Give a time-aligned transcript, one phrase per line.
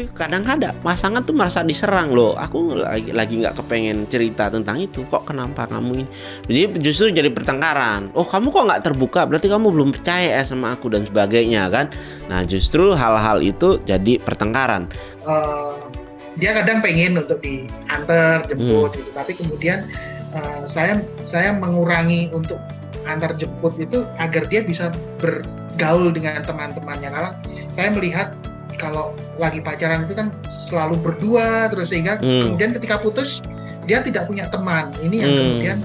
[0.00, 2.32] tapi kadang ada pasangan tuh merasa diserang loh.
[2.32, 5.04] Aku lagi lagi nggak kepengen cerita tentang itu.
[5.04, 6.06] Kok kenapa kamu ini?
[6.48, 8.08] Jadi justru jadi pertengkaran.
[8.16, 9.28] Oh kamu kok nggak terbuka?
[9.28, 11.92] Berarti kamu belum percaya ya sama aku dan sebagainya kan?
[12.32, 14.88] Nah justru hal-hal itu jadi pertengkaran.
[15.20, 15.92] Uh,
[16.40, 19.04] dia kadang pengen untuk diantar jemput hmm.
[19.04, 19.10] gitu.
[19.12, 19.84] Tapi kemudian
[20.32, 22.56] uh, saya saya mengurangi untuk
[23.04, 24.88] antar jemput itu agar dia bisa
[25.20, 27.12] bergaul dengan teman-temannya.
[27.12, 27.30] Karena
[27.76, 28.32] saya melihat
[28.80, 32.48] kalau lagi pacaran itu kan selalu berdua terus sehingga hmm.
[32.48, 33.44] kemudian ketika putus
[33.84, 35.40] dia tidak punya teman ini yang hmm.
[35.44, 35.78] kemudian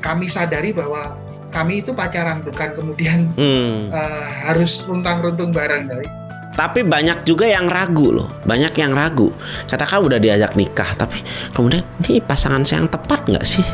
[0.00, 1.20] kami sadari bahwa
[1.52, 3.92] kami itu pacaran bukan kemudian hmm.
[3.92, 6.08] uh, harus runtang-runtung bareng dari
[6.56, 9.28] tapi banyak juga yang ragu loh banyak yang ragu
[9.68, 11.20] katakan udah diajak nikah tapi
[11.52, 13.64] kemudian ini pasangan saya yang tepat nggak sih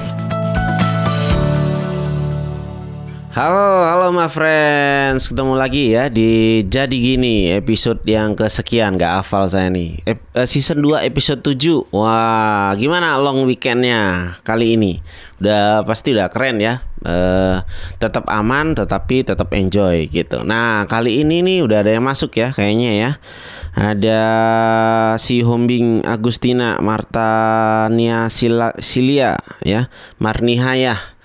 [3.37, 9.45] Halo, halo my friends, ketemu lagi ya di Jadi Gini episode yang kesekian, gak hafal
[9.45, 10.01] saya nih.
[10.09, 15.05] Ep, uh, Season 2 episode 7 Wah, gimana long weekendnya kali ini?
[15.37, 16.81] Udah pasti udah keren ya.
[17.05, 17.61] Uh,
[18.01, 20.41] Tetap aman tetapi tetap enjoy gitu.
[20.41, 23.11] Nah kali ini nih udah ada yang masuk ya kayaknya ya.
[23.77, 24.21] Ada
[25.21, 31.16] si Hombing Agustina Martania Sila, Silia ya Marnihaya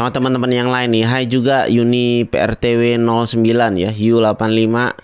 [0.00, 1.04] sama teman-teman yang lain nih.
[1.04, 3.36] Hai juga Uni PRTW 09
[3.76, 4.96] ya, U85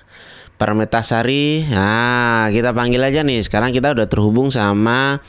[0.56, 1.68] Permetasari.
[1.68, 3.44] Nah, kita panggil aja nih.
[3.44, 5.20] Sekarang kita udah terhubung sama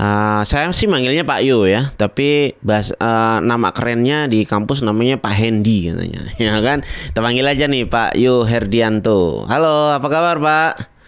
[0.00, 5.20] Uh, saya sih manggilnya Pak Yu ya, tapi bahas uh, nama kerennya di kampus namanya
[5.20, 6.80] Pak Hendy katanya, ya kan?
[6.80, 9.44] Kita panggil aja nih Pak Yu Herdianto.
[9.44, 10.99] Halo, apa kabar Pak?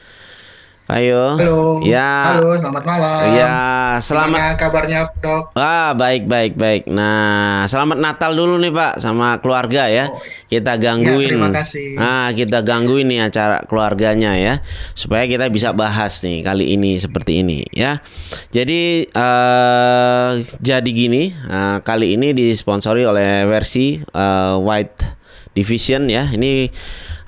[0.92, 1.40] Ayo.
[1.40, 1.80] Halo.
[1.80, 2.36] Ya.
[2.36, 3.20] Halo, selamat malam.
[3.32, 3.56] Ya,
[3.96, 4.36] selamat.
[4.36, 5.56] Gimana kabarnya, Dok?
[5.56, 6.84] Ah, baik, baik, baik.
[6.84, 10.12] Nah, selamat Natal dulu nih, Pak, sama keluarga ya.
[10.12, 10.20] Oh.
[10.52, 11.32] Kita gangguin.
[11.32, 11.96] Ya, terima kasih.
[11.96, 14.60] Ah, kita gangguin nih acara keluarganya ya,
[14.92, 18.04] supaya kita bisa bahas nih kali ini seperti ini ya.
[18.52, 25.24] Jadi uh, jadi gini, uh, kali ini disponsori oleh versi uh, White
[25.56, 26.28] Division ya.
[26.28, 26.68] Ini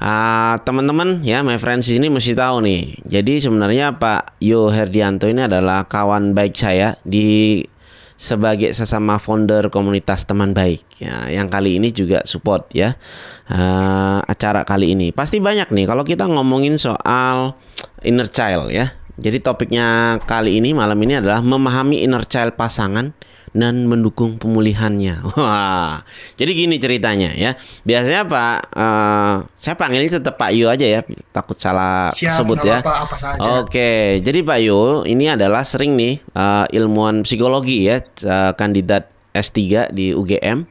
[0.04, 3.00] Uh, teman-teman ya, my friends ini mesti tahu nih.
[3.08, 7.64] Jadi sebenarnya Pak Yo Herdianto ini adalah kawan baik saya di
[8.14, 10.84] sebagai sesama founder komunitas teman baik.
[11.00, 13.00] Ya yang kali ini juga support ya
[13.48, 15.08] uh, acara kali ini.
[15.08, 17.56] Pasti banyak nih kalau kita ngomongin soal
[18.04, 18.92] inner child ya.
[19.16, 23.16] Jadi topiknya kali ini malam ini adalah memahami inner child pasangan
[23.54, 25.22] dan mendukung pemulihannya.
[25.38, 26.02] Wah,
[26.34, 27.54] jadi gini ceritanya ya.
[27.86, 31.00] Biasanya Pak, uh, saya panggilnya tetap Pak Yu aja ya,
[31.30, 32.82] takut salah Siap, sebut ya.
[32.82, 33.62] Apa, apa saja.
[33.62, 39.94] Oke, jadi Pak Yu ini adalah sering nih uh, ilmuwan psikologi ya, uh, kandidat S3
[39.94, 40.66] di UGM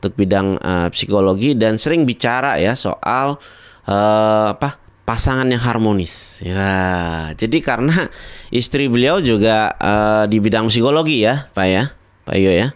[0.00, 3.38] untuk bidang uh, psikologi dan sering bicara ya soal
[3.86, 6.40] uh, apa pasangan yang harmonis.
[6.40, 8.08] Ya, jadi karena
[8.48, 11.92] istri beliau juga uh, di bidang psikologi ya, Pak ya.
[12.24, 12.68] Pak Iyo ya.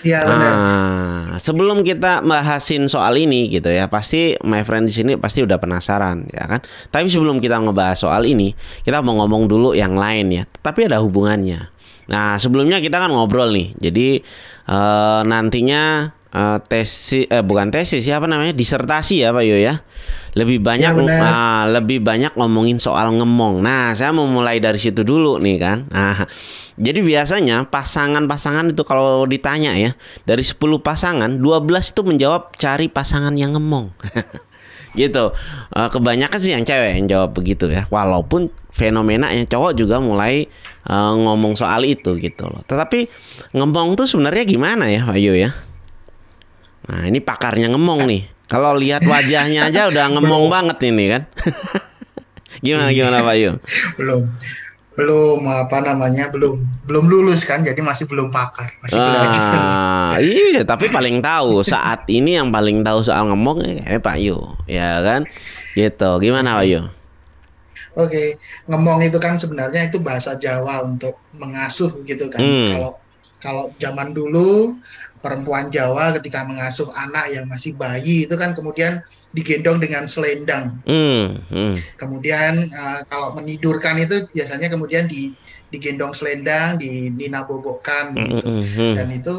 [0.00, 5.44] Iya Nah, sebelum kita bahasin soal ini gitu ya, pasti my friend di sini pasti
[5.44, 6.60] udah penasaran ya kan.
[6.88, 10.44] Tapi sebelum kita ngebahas soal ini, kita mau ngomong dulu yang lain ya.
[10.48, 11.68] Tapi ada hubungannya.
[12.10, 13.76] Nah, sebelumnya kita kan ngobrol nih.
[13.76, 14.24] Jadi
[14.72, 18.54] uh, nantinya uh, tesis eh bukan tesis siapa namanya?
[18.54, 19.82] Disertasi ya Pak Yo ya.
[20.38, 23.62] Lebih banyak ya, uh, lebih banyak ngomongin soal ngemong.
[23.62, 25.78] Nah saya mau mulai dari situ dulu nih kan.
[25.90, 26.26] Nah
[26.80, 29.92] jadi biasanya pasangan-pasangan itu kalau ditanya ya
[30.24, 33.90] dari 10 pasangan 12 itu menjawab cari pasangan yang ngemong.
[34.90, 35.30] Gitu.
[35.70, 37.86] Uh, kebanyakan sih yang cewek yang jawab begitu ya.
[37.94, 40.50] Walaupun fenomena yang cowok juga mulai
[40.90, 42.58] uh, ngomong soal itu gitu loh.
[42.66, 43.06] Tetapi
[43.54, 45.54] ngemong tuh sebenarnya gimana ya Pak Yo ya
[46.88, 48.22] Nah ini pakarnya ngemong nih.
[48.50, 51.22] Kalau lihat wajahnya aja udah ngemong banget ini kan.
[52.64, 53.50] gimana gimana Pak Yu?
[54.00, 54.22] Belum.
[54.98, 56.60] Belum apa namanya belum.
[56.88, 62.36] Belum lulus kan jadi masih belum pakar masih ah, iya tapi paling tahu saat ini
[62.36, 65.28] yang paling tahu soal ngemong ya Pak Yu ya kan?
[65.76, 66.10] Gitu.
[66.20, 66.82] Gimana Pak Yu
[67.98, 68.38] Oke
[68.70, 72.38] ngemong itu kan sebenarnya itu bahasa Jawa untuk mengasuh gitu kan.
[72.38, 72.68] Hmm.
[72.70, 72.90] kalau
[73.40, 74.76] kalau zaman dulu
[75.20, 80.80] perempuan Jawa ketika mengasuh anak yang masih bayi itu kan kemudian digendong dengan selendang.
[80.88, 81.74] Mm, mm.
[82.00, 85.30] Kemudian uh, kalau menidurkan itu biasanya kemudian di
[85.70, 88.48] digendong selendang, di dinabobokkan hmm, gitu.
[88.50, 89.34] Mm, mm, Dan itu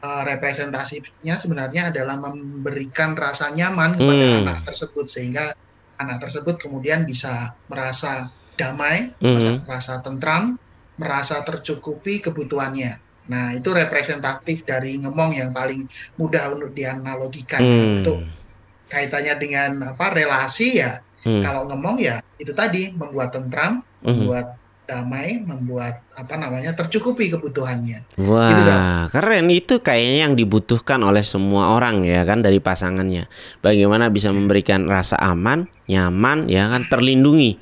[0.00, 4.40] uh, representasinya sebenarnya adalah memberikan rasa nyaman kepada mm.
[4.48, 5.52] anak tersebut sehingga
[6.00, 9.20] anak tersebut kemudian bisa merasa damai, mm.
[9.20, 10.56] merasa, merasa tentram,
[10.96, 13.03] merasa tercukupi kebutuhannya.
[13.24, 15.88] Nah, itu representatif dari ngemong yang paling
[16.20, 17.84] mudah untuk dianalogikan hmm.
[18.00, 18.18] untuk
[18.92, 21.00] kaitannya dengan apa relasi ya.
[21.24, 21.40] Hmm.
[21.40, 28.04] Kalau ngemong ya itu tadi membuat tentram, membuat damai, membuat apa namanya tercukupi kebutuhannya.
[28.20, 28.72] Wah, gitu
[29.16, 33.24] keren itu kayaknya yang dibutuhkan oleh semua orang ya kan dari pasangannya.
[33.64, 37.56] Bagaimana bisa memberikan rasa aman, nyaman, ya kan terlindungi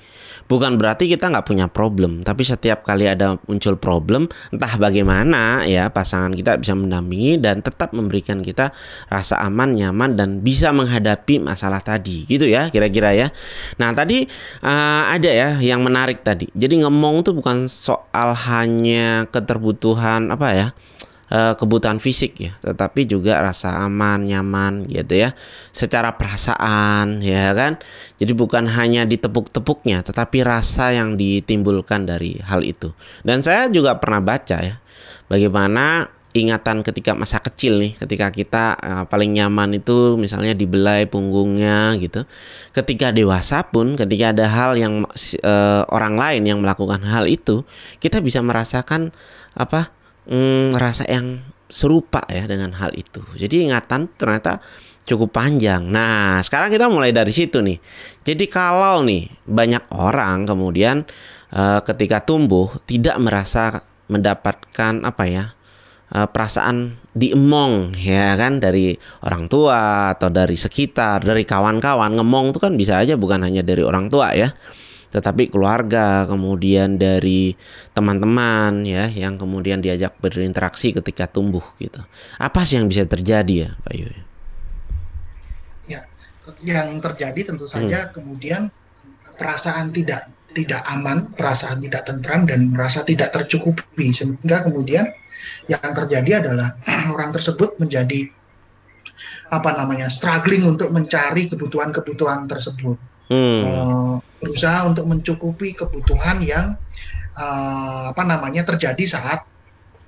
[0.53, 5.89] bukan berarti kita nggak punya problem tapi setiap kali ada muncul problem entah bagaimana ya
[5.89, 8.75] pasangan kita bisa mendampingi dan tetap memberikan kita
[9.09, 12.29] rasa aman nyaman dan bisa menghadapi masalah tadi.
[12.29, 13.33] Gitu ya kira-kira ya.
[13.81, 14.29] Nah tadi
[14.61, 16.51] uh, ada ya yang menarik tadi.
[16.53, 20.69] Jadi ngomong tuh bukan soal hanya keterbutuhan apa ya
[21.33, 25.33] uh, kebutuhan fisik ya, tetapi juga rasa aman, nyaman gitu ya.
[25.73, 27.81] Secara perasaan ya kan.
[28.21, 32.93] Jadi bukan hanya ditepuk-tepuknya, tetapi rasa yang ditimbulkan dari hal itu.
[33.25, 34.77] Dan saya juga pernah baca ya
[35.33, 41.93] bagaimana ingatan ketika masa kecil nih, ketika kita uh, paling nyaman itu misalnya dibelai punggungnya
[42.01, 42.25] gitu.
[42.73, 45.05] Ketika dewasa pun, ketika ada hal yang
[45.45, 47.69] uh, orang lain yang melakukan hal itu,
[48.01, 49.13] kita bisa merasakan
[49.53, 49.93] apa
[50.27, 51.43] mm, rasa yang
[51.73, 53.25] serupa ya dengan hal itu.
[53.35, 54.61] Jadi ingatan ternyata
[55.09, 55.83] cukup panjang.
[55.89, 57.81] Nah, sekarang kita mulai dari situ nih.
[58.23, 61.03] Jadi kalau nih banyak orang kemudian
[61.57, 63.83] uh, ketika tumbuh tidak merasa
[64.13, 65.45] mendapatkan apa ya
[66.13, 72.15] uh, perasaan diemong ya kan dari orang tua atau dari sekitar, dari kawan-kawan.
[72.21, 74.53] Ngemong itu kan bisa aja bukan hanya dari orang tua ya
[75.13, 77.53] tetapi keluarga, kemudian dari
[77.93, 82.01] teman-teman ya yang kemudian diajak berinteraksi ketika tumbuh gitu.
[82.41, 84.09] Apa sih yang bisa terjadi ya, Pak Yu?
[85.93, 86.01] Ya,
[86.65, 88.11] yang terjadi tentu saja hmm.
[88.19, 88.63] kemudian
[89.39, 95.07] perasaan tidak tidak aman, perasaan tidak tentram dan merasa tidak tercukupi sehingga kemudian
[95.71, 96.75] yang terjadi adalah
[97.15, 98.27] orang tersebut menjadi
[99.53, 102.97] apa namanya struggling untuk mencari kebutuhan-kebutuhan tersebut
[103.31, 103.61] hmm.
[103.63, 106.75] uh, berusaha untuk mencukupi kebutuhan yang
[107.39, 109.47] uh, apa namanya terjadi saat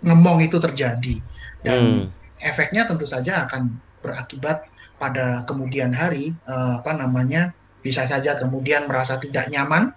[0.05, 1.23] ngemong itu terjadi
[1.65, 2.05] dan hmm.
[2.43, 3.73] efeknya tentu saja akan
[4.05, 4.69] berakibat
[5.01, 9.93] pada kemudian hari uh, apa namanya bisa saja kemudian merasa tidak nyaman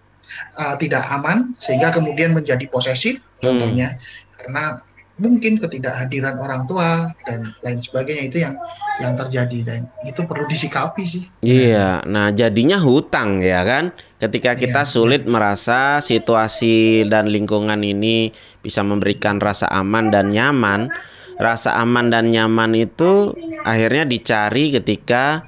[0.60, 3.44] uh, tidak aman sehingga kemudian menjadi posesif hmm.
[3.44, 4.00] contohnya
[4.38, 4.80] karena
[5.18, 8.56] mungkin ketidakhadiran orang tua dan lain sebagainya itu yang
[9.02, 11.24] yang terjadi dan itu perlu disikapi sih.
[11.42, 13.94] Iya, nah jadinya hutang ya kan.
[14.18, 15.30] Ketika kita iya, sulit iya.
[15.30, 20.90] merasa situasi dan lingkungan ini bisa memberikan rasa aman dan nyaman,
[21.38, 25.46] rasa aman dan nyaman itu akhirnya dicari ketika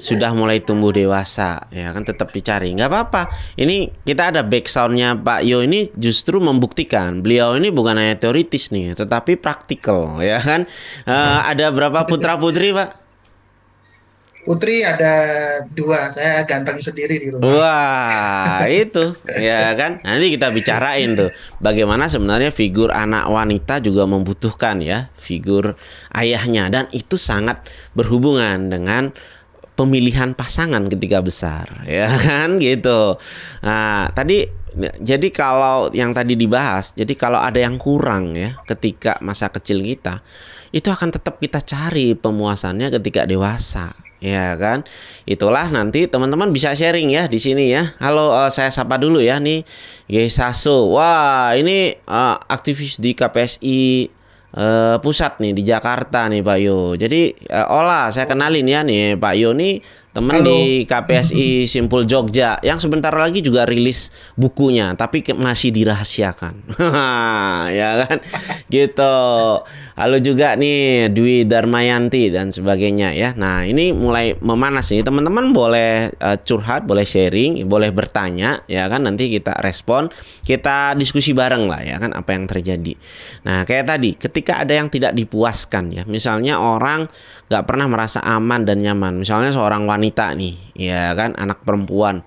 [0.00, 1.68] sudah mulai tumbuh dewasa.
[1.68, 2.72] Ya kan tetap dicari.
[2.72, 3.22] Nggak apa-apa.
[3.60, 8.96] Ini kita ada backsoundnya Pak Yo ini justru membuktikan beliau ini bukan hanya teoritis nih
[8.96, 10.64] tetapi praktikal ya kan?
[11.04, 13.10] Uh, ada berapa putra putri Pak?
[14.40, 15.12] Putri ada
[15.68, 17.44] dua, saya ganteng sendiri di rumah.
[17.44, 19.12] Wah, itu.
[19.36, 20.00] Ya kan.
[20.00, 21.28] Nanti kita bicarain tuh.
[21.60, 25.76] Bagaimana sebenarnya figur anak wanita juga membutuhkan ya figur
[26.16, 26.72] ayahnya.
[26.72, 29.12] Dan itu sangat berhubungan dengan
[29.80, 33.16] pemilihan pasangan ketika besar ya kan gitu.
[33.64, 34.44] Nah tadi
[35.00, 40.20] jadi kalau yang tadi dibahas jadi kalau ada yang kurang ya ketika masa kecil kita
[40.70, 44.84] itu akan tetap kita cari pemuasannya ketika dewasa ya kan.
[45.24, 47.96] Itulah nanti teman-teman bisa sharing ya di sini ya.
[47.98, 49.64] Halo uh, saya sapa dulu ya nih
[50.06, 54.19] Yesaso wah ini uh, aktivis di KPSI
[54.56, 56.94] uh, pusat nih di Jakarta nih Pak Yo.
[56.98, 62.58] Jadi uh, olah saya kenalin ya nih Pak Yo nih teman di KPSI Simpul Jogja
[62.66, 66.74] yang sebentar lagi juga rilis bukunya tapi masih dirahasiakan.
[67.78, 68.18] ya kan?
[68.66, 69.16] gitu.
[70.00, 73.36] Halo juga nih Dwi Darmayanti dan sebagainya ya.
[73.36, 75.04] Nah, ini mulai memanas nih.
[75.04, 80.08] Teman-teman boleh uh, curhat, boleh sharing, boleh bertanya ya kan nanti kita respon,
[80.42, 82.96] kita diskusi bareng lah ya kan apa yang terjadi.
[83.44, 86.02] Nah, kayak tadi ketika ada yang tidak dipuaskan ya.
[86.08, 87.06] Misalnya orang
[87.50, 89.20] nggak pernah merasa aman dan nyaman.
[89.20, 92.22] Misalnya seorang wanita nih, ya kan anak perempuan.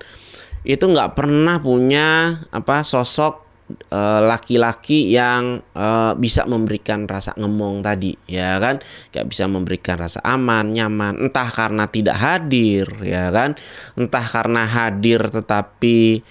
[0.67, 7.79] Itu nggak pernah punya apa sosok Eh, laki-laki uh, yang uh, bisa memberikan rasa ngemong
[7.79, 8.83] tadi ya kan.
[9.09, 13.55] Gak bisa memberikan rasa aman nyaman entah karena tidak hadir ya kan.
[13.95, 16.21] Entah karena hadir tetapi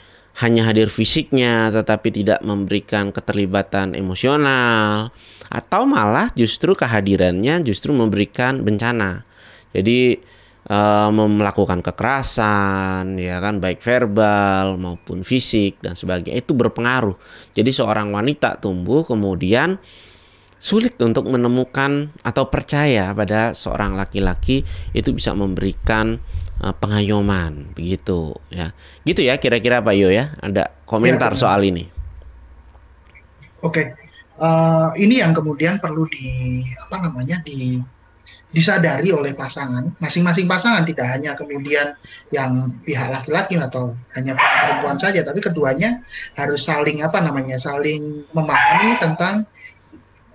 [0.40, 5.12] hanya hadir fisiknya tetapi tidak memberikan keterlibatan emosional
[5.52, 9.28] atau malah justru kehadirannya justru memberikan bencana
[9.76, 10.20] jadi
[10.68, 17.16] uh, melakukan kekerasan ya kan baik verbal maupun fisik dan sebagainya itu berpengaruh.
[17.56, 19.80] Jadi seorang wanita tumbuh kemudian
[20.62, 24.62] sulit untuk menemukan atau percaya pada seorang laki-laki
[24.94, 26.22] itu bisa memberikan
[26.62, 28.70] pengayoman begitu ya.
[29.02, 30.38] Gitu ya kira-kira Pak Yo ya.
[30.38, 31.90] Ada komentar ya, soal ini.
[33.62, 33.74] Oke.
[33.74, 33.86] Okay.
[34.42, 37.78] Uh, ini yang kemudian perlu di apa namanya di
[38.52, 41.96] disadari oleh pasangan, masing-masing pasangan tidak hanya kemudian
[42.28, 46.04] yang pihak laki-laki atau hanya perempuan saja, tapi keduanya
[46.36, 49.48] harus saling apa namanya, saling memahami tentang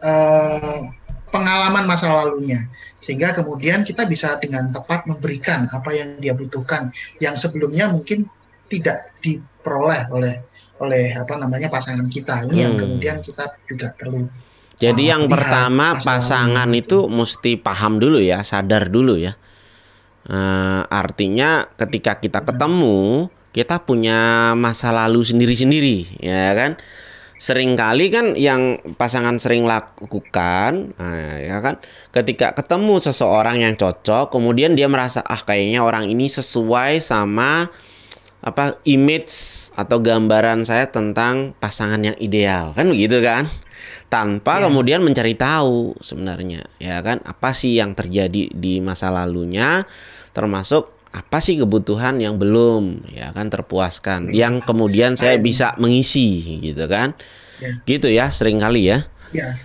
[0.02, 0.82] uh,
[1.30, 2.66] pengalaman masa lalunya,
[2.98, 6.90] sehingga kemudian kita bisa dengan tepat memberikan apa yang dia butuhkan,
[7.22, 8.26] yang sebelumnya mungkin
[8.68, 10.34] tidak diperoleh oleh
[10.78, 12.46] oleh apa namanya pasangan kita.
[12.46, 12.64] Ini hmm.
[12.66, 14.26] yang kemudian kita juga perlu
[14.78, 19.34] jadi yang pertama pasangan itu mesti paham dulu ya, sadar dulu ya.
[20.30, 23.26] Uh, artinya ketika kita ketemu,
[23.58, 26.78] kita punya masa lalu sendiri-sendiri, ya kan?
[27.38, 31.78] Seringkali kan yang pasangan sering lakukan, nah, ya kan?
[32.10, 37.70] Ketika ketemu seseorang yang cocok, kemudian dia merasa ah kayaknya orang ini sesuai sama
[38.42, 43.46] apa image atau gambaran saya tentang pasangan yang ideal, kan begitu kan?
[44.08, 44.64] tanpa yeah.
[44.72, 49.84] kemudian mencari tahu sebenarnya ya kan apa sih yang terjadi di masa lalunya
[50.32, 56.86] termasuk apa sih kebutuhan yang belum ya kan terpuaskan yang kemudian saya bisa mengisi gitu
[56.86, 57.16] kan
[57.64, 57.80] yeah.
[57.88, 59.56] gitu ya sering kali ya yeah.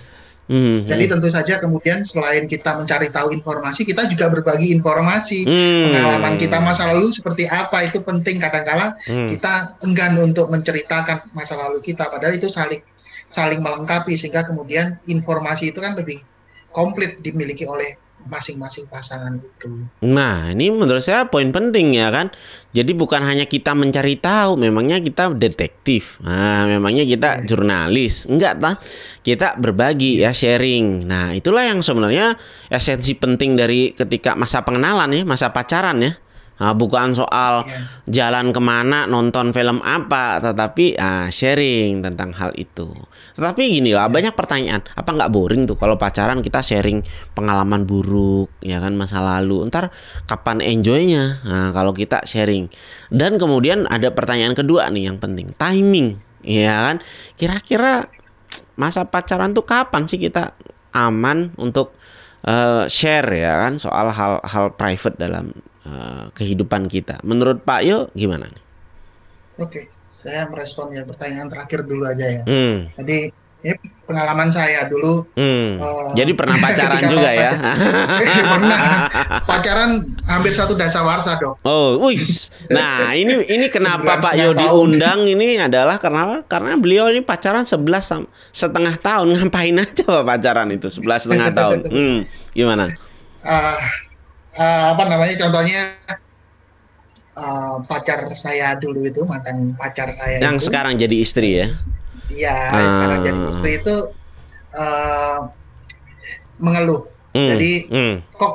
[0.52, 1.12] Hmm, Jadi hmm.
[1.16, 5.82] tentu saja kemudian selain kita mencari tahu informasi, kita juga berbagi informasi hmm.
[5.88, 8.42] pengalaman kita masa lalu seperti apa itu penting.
[8.42, 9.32] Kadang-kala hmm.
[9.32, 12.82] kita enggan untuk menceritakan masa lalu kita, padahal itu saling
[13.32, 16.20] saling melengkapi sehingga kemudian informasi itu kan lebih
[16.68, 17.96] komplit dimiliki oleh
[18.30, 19.84] masing-masing pasangan itu.
[20.06, 22.30] Nah, ini menurut saya poin penting ya kan.
[22.72, 26.22] Jadi bukan hanya kita mencari tahu, memangnya kita detektif.
[26.24, 27.44] Nah, memangnya kita yeah.
[27.44, 28.24] jurnalis.
[28.30, 28.72] Enggak, tá?
[29.20, 31.04] Kita berbagi ya, sharing.
[31.04, 32.38] Nah, itulah yang sebenarnya
[32.72, 36.21] esensi penting dari ketika masa pengenalan ya, masa pacaran ya.
[36.62, 37.90] Nah, bukan soal yeah.
[38.06, 42.86] jalan ke mana, nonton film apa, tetapi ah, sharing tentang hal itu.
[43.34, 44.14] Tetapi gini lah, yeah.
[44.14, 44.86] banyak pertanyaan.
[44.94, 47.02] Apa nggak boring tuh kalau pacaran kita sharing
[47.34, 49.66] pengalaman buruk, ya kan masa lalu.
[49.66, 49.90] Ntar
[50.30, 51.42] kapan enjoynya?
[51.42, 52.70] Nah, kalau kita sharing.
[53.10, 56.96] Dan kemudian ada pertanyaan kedua nih yang penting, timing, ya kan?
[57.34, 58.06] Kira-kira
[58.78, 60.54] masa pacaran tuh kapan sih kita
[60.94, 61.96] aman untuk
[62.46, 65.52] uh, share ya kan soal hal-hal private dalam
[65.86, 67.22] uh, kehidupan kita.
[67.22, 68.62] Menurut Pak Yo gimana nih?
[69.60, 72.42] Oke, saya merespon ya pertanyaan terakhir dulu aja ya.
[72.46, 72.88] Hmm.
[72.96, 73.30] Jadi
[73.62, 73.78] ini
[74.10, 75.22] pengalaman saya dulu.
[75.38, 75.78] Hmm.
[75.78, 77.50] Uh, Jadi pernah pacaran juga ya?
[78.42, 78.80] pernah
[79.46, 81.54] pacaran hampir satu dasawarsa dong.
[81.62, 82.18] Oh, wih.
[82.74, 88.10] Nah ini ini kenapa Pak Yo diundang ini adalah karena karena beliau ini pacaran sebelas
[88.50, 91.80] setengah tahun ngapain aja Pak pacaran itu sebelas setengah tahun.
[91.92, 92.24] Hmm,
[92.56, 92.88] gimana?
[93.44, 93.78] Uh,
[94.56, 95.82] uh, apa namanya contohnya
[97.36, 101.66] uh, pacar saya dulu itu mantan pacar saya yang itu, sekarang jadi istri ya
[102.32, 102.82] iya uh.
[102.88, 103.96] sekarang jadi istri itu
[104.76, 105.38] uh,
[106.60, 107.48] mengeluh hmm.
[107.56, 108.14] jadi hmm.
[108.36, 108.54] kok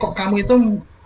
[0.00, 0.54] kok kamu itu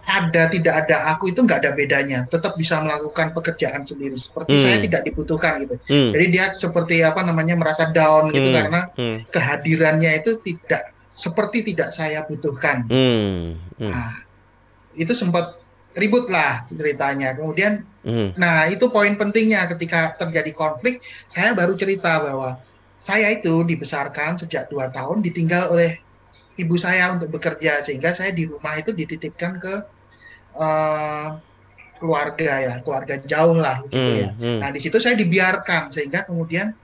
[0.04, 4.62] ada tidak ada aku itu nggak ada bedanya tetap bisa melakukan pekerjaan sendiri seperti hmm.
[4.62, 6.10] saya tidak dibutuhkan gitu hmm.
[6.12, 8.56] jadi dia seperti apa namanya merasa down gitu hmm.
[8.56, 9.18] karena hmm.
[9.32, 13.56] kehadirannya itu tidak seperti tidak saya butuhkan hmm.
[13.80, 13.90] Hmm.
[13.90, 14.23] Nah,
[14.94, 15.58] itu sempat
[15.94, 17.34] ribut lah ceritanya.
[17.38, 18.34] Kemudian, hmm.
[18.34, 22.58] nah itu poin pentingnya ketika terjadi konflik, saya baru cerita bahwa
[22.98, 26.00] saya itu dibesarkan sejak dua tahun ditinggal oleh
[26.54, 29.74] ibu saya untuk bekerja sehingga saya di rumah itu dititipkan ke
[30.58, 31.28] uh,
[31.98, 34.28] keluarga ya, keluarga jauh lah gitu hmm, ya.
[34.38, 34.58] Hmm.
[34.62, 36.74] Nah di situ saya dibiarkan sehingga kemudian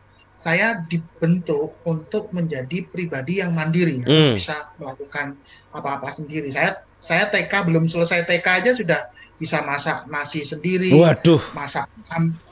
[0.40, 4.36] saya dibentuk untuk menjadi pribadi yang mandiri, harus hmm.
[4.40, 5.36] bisa melakukan
[5.68, 6.48] apa-apa sendiri.
[6.48, 9.00] Saya saya TK belum selesai TK aja sudah
[9.40, 11.40] bisa masak nasi sendiri, Waduh.
[11.56, 11.88] masak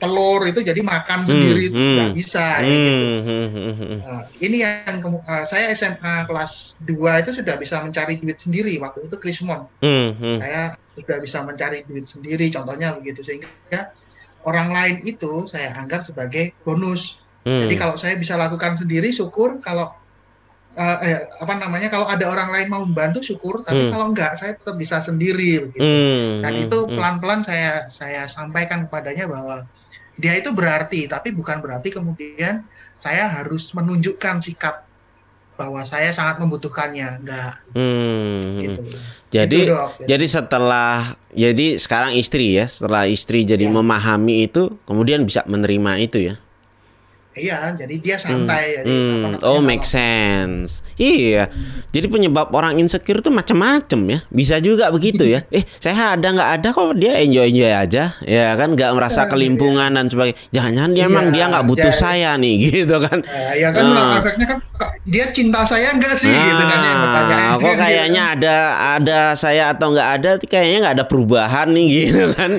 [0.01, 3.05] telur itu jadi makan sendiri hmm, itu hmm, sudah bisa hmm, ya gitu.
[4.01, 9.05] Uh, ini yang uh, saya SMA kelas 2 itu sudah bisa mencari duit sendiri waktu
[9.05, 9.69] itu Krismon.
[9.85, 10.37] Hmm, hmm.
[10.41, 10.61] Saya
[10.97, 13.93] sudah bisa mencari duit sendiri contohnya begitu sehingga
[14.49, 17.21] orang lain itu saya anggap sebagai bonus.
[17.45, 17.69] Hmm.
[17.69, 19.93] Jadi kalau saya bisa lakukan sendiri syukur kalau
[20.77, 23.91] uh, eh, apa namanya kalau ada orang lain mau membantu syukur tapi hmm.
[23.95, 26.45] kalau enggak saya tetap bisa sendiri begitu hmm.
[26.45, 26.93] dan itu hmm.
[26.93, 29.65] pelan-pelan saya saya sampaikan kepadanya bahwa
[30.19, 32.67] dia itu berarti tapi bukan berarti kemudian
[32.99, 34.83] saya harus menunjukkan sikap
[35.59, 38.63] bahwa saya sangat membutuhkannya enggak hmm.
[38.63, 38.81] gitu
[39.29, 40.07] jadi gitu dok, gitu.
[40.07, 43.71] jadi setelah jadi sekarang istri ya setelah istri jadi ya.
[43.71, 46.35] memahami itu kemudian bisa menerima itu ya
[47.31, 48.81] Iya, jadi dia santai.
[48.81, 48.83] Hmm.
[48.83, 49.45] Jadi, Hmm.
[49.45, 50.81] Oh, make sense.
[50.95, 51.47] Iya.
[51.87, 54.19] Jadi penyebab orang insecure tuh macam-macam ya.
[54.27, 55.45] Bisa juga begitu ya.
[55.53, 58.17] Eh, saya ada nggak ada kok dia enjoy enjoy aja.
[58.19, 60.41] Ya kan nggak merasa Iya, kelimpungan dan sebagainya.
[60.49, 63.17] Jangan-jangan dia Iya, emang dia nggak butuh dia- saya nih gitu kan.
[63.19, 64.17] Nah, ya kan Ah.
[64.19, 64.57] efeknya kan
[65.05, 66.99] dia cinta saya enggak sih gitu kan yang.
[67.29, 68.55] Ah, kok kayaknya ada
[68.97, 72.51] ada saya atau nggak ada kayaknya nggak ada perubahan nih gitu kan.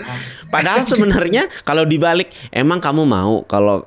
[0.51, 3.87] Padahal sebenarnya kalau dibalik emang kamu mau kalau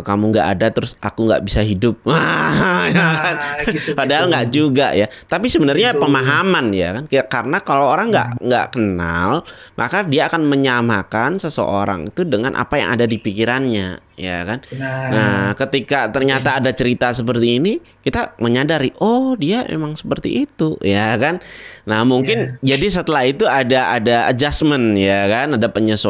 [0.00, 1.98] kamu nggak ada terus aku nggak bisa hidup.
[2.06, 3.34] Wah, ya kan?
[3.34, 4.32] Nah, gitu, Padahal gitu.
[4.32, 5.06] nggak juga ya.
[5.26, 6.00] Tapi sebenarnya Gitu.
[6.00, 7.04] pemahaman ya kan.
[7.06, 9.42] Kayak- Karena kalau orang nggak nggak kenal
[9.74, 14.62] maka dia akan menyamakan seseorang itu dengan apa yang ada di pikirannya ya kan.
[14.70, 20.78] Nah, Nah, ketika ternyata ada cerita seperti ini, kita menyadari, oh dia emang seperti itu,
[20.78, 21.42] ya kan?
[21.82, 25.58] Nah, mungkin jadi setelah itu ada ada adjustment, ya kan?
[25.58, 26.03] Ada penyesuaian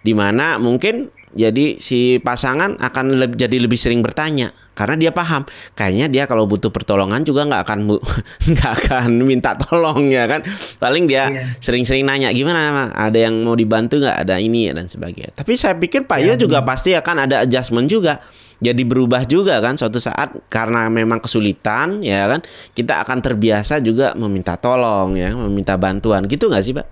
[0.00, 5.42] di mana mungkin jadi si pasangan akan leb- jadi lebih sering bertanya karena dia paham.
[5.74, 7.78] Kayaknya dia kalau butuh pertolongan juga nggak akan
[8.54, 10.46] nggak akan minta tolong ya kan?
[10.78, 11.58] Paling dia Iya.
[11.58, 14.26] sering-sering nanya gimana ada yang mau dibantu nggak?
[14.26, 15.30] Ada ini dan sebagainya.
[15.32, 18.22] Tapi saya pikir Pak Iya, Yo juga pasti akan ada adjustment juga.
[18.62, 22.46] Jadi berubah juga kan suatu saat karena memang kesulitan ya kan?
[22.70, 26.22] Kita akan terbiasa juga meminta tolong ya meminta bantuan.
[26.24, 26.86] Gitu nggak sih Pak?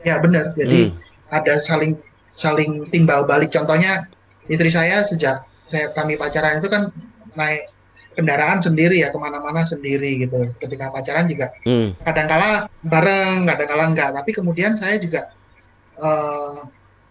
[0.00, 0.50] ya benar.
[0.54, 1.10] Jadi Hmm.
[1.32, 1.96] Ada saling
[2.36, 3.48] saling timbal balik.
[3.48, 4.06] Contohnya
[4.46, 6.92] istri saya sejak saya kami pacaran itu kan
[7.32, 7.72] naik
[8.12, 10.52] kendaraan sendiri ya ke mana-mana sendiri gitu.
[10.60, 11.96] Ketika pacaran juga Hmm.
[12.04, 14.10] kadangkala bareng, kadangkala enggak.
[14.12, 15.32] Tapi kemudian saya juga
[15.96, 16.58] eh,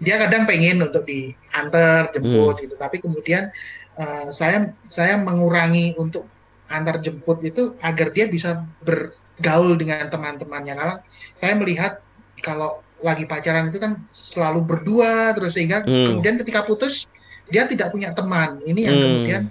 [0.02, 2.78] dia kadang pengen untuk diantar jemput gitu.
[2.78, 3.50] Tapi kemudian
[3.98, 6.30] eh, saya saya mengurangi untuk
[6.70, 10.74] antar jemput itu agar dia bisa bergaul dengan teman-temannya.
[10.78, 10.96] Karena
[11.42, 12.00] saya melihat
[12.46, 16.08] kalau lagi pacaran itu kan selalu berdua terus sehingga Hmm.
[16.14, 17.10] kemudian ketika putus
[17.52, 18.62] dia tidak punya teman.
[18.64, 19.04] Ini yang Hmm.
[19.04, 19.44] kemudian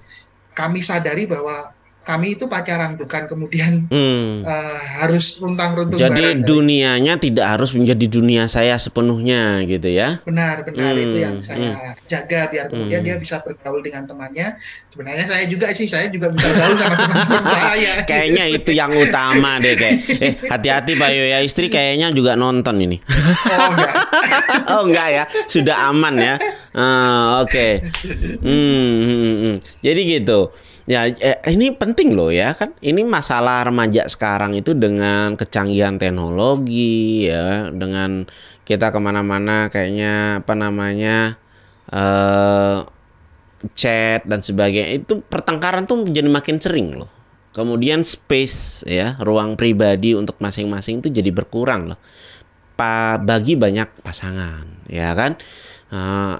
[0.56, 4.40] kami sadari bahwa kami itu pacaran bukan kemudian Hmm.
[4.40, 6.42] eh, harus runtang-runtung Jadi bareng.
[6.42, 10.18] dunianya tidak harus menjadi dunia saya sepenuhnya gitu ya.
[10.22, 13.06] benar benar Hmm, itu yang saya jaga biar kemudian Hmm.
[13.06, 14.56] dia bisa bergaul dengan temannya
[14.88, 19.50] sebenarnya saya juga sih saya juga bisa bergaul sama teman-teman saya Kayaknya itu yang utama
[19.56, 19.96] deh kayak.
[20.10, 22.98] Eh, hati-hati Pak Yo ya istri kayaknya juga nonton ini.
[22.98, 23.92] oh enggak
[24.72, 26.34] oh enggak ya, sudah aman ya.
[26.72, 27.82] Ah, Oke.
[28.38, 29.54] Hmm, hmm, hmm.
[29.80, 30.50] Jadi gitu.
[30.88, 32.72] Ya, eh, ini penting loh ya kan.
[32.80, 38.24] Ini masalah remaja sekarang itu dengan kecanggihan teknologi ya, dengan
[38.64, 41.36] kita ke mana-mana kayaknya apa namanya
[41.90, 42.78] eh
[43.76, 47.10] chat dan sebagainya itu pertengkaran tuh menjadi makin sering loh.
[47.50, 52.00] Kemudian space ya, ruang pribadi untuk masing-masing itu jadi berkurang loh.
[52.78, 55.36] Pa, bagi banyak pasangan, ya kan?
[55.90, 56.38] Nah,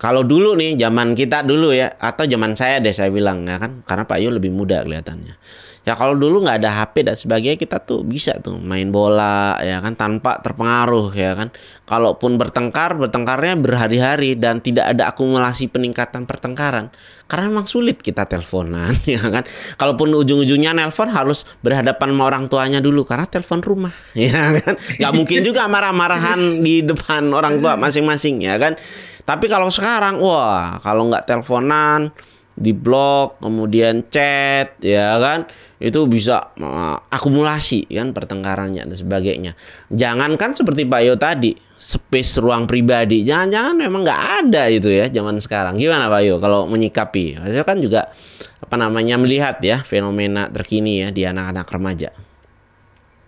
[0.00, 3.84] kalau dulu nih zaman kita dulu ya atau zaman saya deh saya bilang ya kan
[3.84, 5.36] karena Pak Yo lebih muda kelihatannya.
[5.86, 9.78] Ya kalau dulu nggak ada HP dan sebagainya kita tuh bisa tuh main bola ya
[9.78, 11.54] kan tanpa terpengaruh ya kan.
[11.86, 16.90] Kalaupun bertengkar bertengkarnya berhari-hari dan tidak ada akumulasi peningkatan pertengkaran
[17.30, 19.46] karena memang sulit kita teleponan ya kan.
[19.78, 24.74] Kalaupun ujung-ujungnya nelpon harus berhadapan sama orang tuanya dulu karena telepon rumah ya kan.
[24.98, 28.74] Nggak mungkin juga marah-marahan di depan orang tua masing-masing ya kan.
[29.22, 32.10] Tapi kalau sekarang wah kalau nggak teleponan
[32.56, 35.44] di blog kemudian chat ya kan?
[35.76, 39.52] Itu bisa uh, akumulasi kan pertengkarannya dan sebagainya.
[39.92, 43.28] Jangankan seperti Pak Yo tadi space ruang pribadi.
[43.28, 45.76] Jangan-jangan memang nggak ada itu ya zaman sekarang.
[45.76, 47.36] Gimana Pak Yo kalau menyikapi?
[47.36, 48.08] Saya kan juga
[48.56, 52.08] apa namanya melihat ya fenomena terkini ya di anak-anak remaja.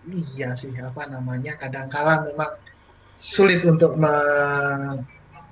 [0.09, 2.57] Iya sih apa namanya kadangkala memang
[3.13, 5.05] sulit untuk me-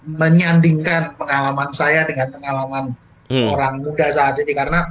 [0.07, 2.85] menyandingkan pengalaman saya dengan pengalaman
[3.27, 3.47] Hmm.
[3.51, 4.87] orang muda saat ini karena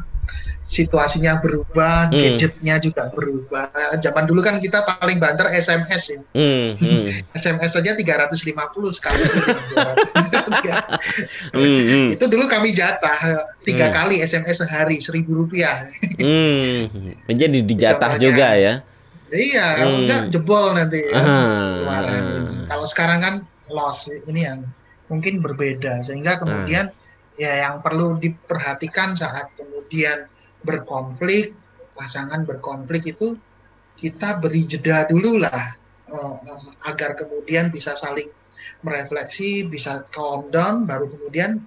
[0.66, 2.18] situasinya berubah, Hmm.
[2.18, 3.70] gadgetnya juga berubah.
[4.02, 6.20] Zaman dulu kan kita paling banter SMS ya.
[6.34, 9.22] Hmm, hmm, SMS saja 350 sekali.
[11.54, 13.94] hmm, hmm, itu dulu kami jatah tiga Hmm.
[13.94, 15.86] kali SMS sehari seribu rupiah.
[16.18, 17.24] hmm.
[17.30, 18.74] menjadi dijatah juga ya
[19.30, 20.06] iya, Hmm.
[20.06, 21.02] enggak jebol nanti.
[21.02, 21.18] ya.
[21.18, 22.46] Ah, ah.
[22.70, 23.34] Kalau sekarang kan
[23.66, 24.62] loss ini yang
[25.06, 26.90] mungkin berbeda sehingga kemudian
[27.36, 30.28] ya yang perlu diperhatikan saat kemudian
[30.64, 31.52] berkonflik
[31.96, 33.36] pasangan berkonflik itu
[33.96, 35.76] kita beri jeda dulu lah
[36.08, 36.34] eh,
[36.88, 38.28] agar kemudian bisa saling
[38.84, 41.60] merefleksi bisa calm down baru kemudian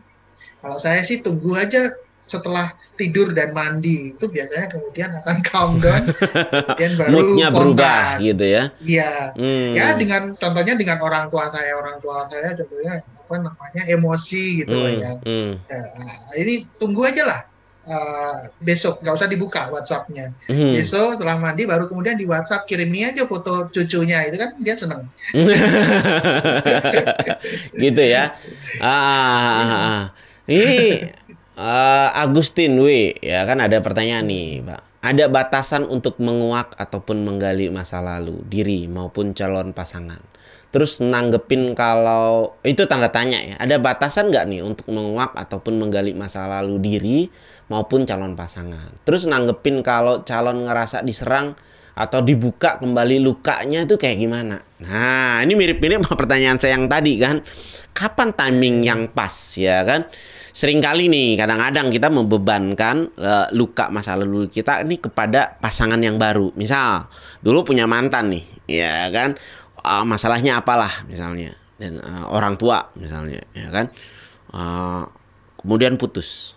[0.59, 1.89] kalau saya sih tunggu aja
[2.29, 8.45] setelah tidur dan mandi itu biasanya kemudian akan calm down kemudian baru moodnya berubah gitu
[8.45, 8.63] ya?
[8.85, 9.13] Iya.
[9.33, 9.73] Hmm.
[9.73, 14.73] ya dengan contohnya dengan orang tua saya orang tua saya contohnya apa namanya emosi gitu
[14.73, 15.11] Hmm, ya.
[15.21, 15.81] hmm, Ya,
[16.41, 17.41] ini tunggu aja lah
[17.85, 20.33] uh, besok nggak usah dibuka WhatsAppnya.
[20.49, 20.73] hmm.
[20.73, 25.05] Besok setelah mandi baru kemudian di WhatsApp kirimi aja foto cucunya itu kan dia seneng.
[27.83, 28.33] gitu ya.
[28.81, 30.01] Ah, ah, ah, ah.
[30.49, 30.69] Ini
[31.59, 32.87] eh, Agustin W
[33.21, 34.81] ya kan ada pertanyaan nih, Pak.
[34.99, 40.19] Ada batasan untuk menguak ataupun menggali masa lalu diri maupun calon pasangan.
[40.69, 43.55] Terus nanggepin kalau itu tanda tanya ya.
[43.57, 47.19] Ada batasan nggak nih untuk menguak ataupun menggali masa lalu diri
[47.73, 48.93] maupun calon pasangan.
[49.01, 51.57] Terus nanggepin kalau calon ngerasa diserang
[51.99, 54.63] atau dibuka kembali lukanya itu kayak gimana?
[54.79, 57.43] Nah, ini mirip-mirip sama pertanyaan saya yang tadi kan.
[57.91, 60.07] Kapan timing yang pas ya kan?
[60.55, 66.55] Seringkali nih kadang-kadang kita membebankan eh, luka masa lalu kita ini kepada pasangan yang baru.
[66.55, 67.11] Misal,
[67.43, 69.35] dulu punya mantan nih, ya kan?
[69.89, 73.89] Ah, masalahnya apalah misalnya dan eh, orang tua misalnya, ya kan?
[74.53, 75.09] Ah,
[75.57, 76.53] kemudian putus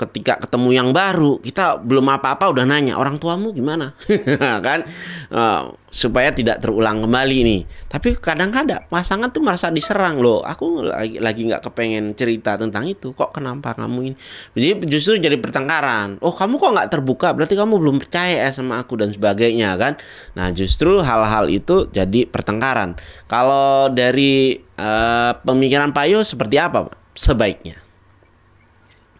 [0.00, 3.94] ketika ketemu yang baru kita belum apa-apa udah nanya orang tuamu gimana?
[4.66, 4.86] Kan?
[5.32, 7.60] Eh, supaya tidak terulang kembali nih.
[7.92, 10.40] Tapi kadang-kadang pasangan tuh merasa diserang loh.
[10.40, 13.12] Aku lagi lagi nggak kepengen cerita tentang itu.
[13.12, 14.16] Kok kenapa kamu ini?
[14.56, 16.16] Jadi justru jadi pertengkaran.
[16.24, 17.36] Oh kamu kok nggak terbuka?
[17.36, 20.00] Berarti kamu belum percaya ya sama aku dan sebagainya kan?
[20.32, 22.96] Nah justru hal-hal itu jadi pertengkaran.
[23.28, 27.76] Kalau dari eh, pemikiran Pak Yo seperti apa sebaiknya?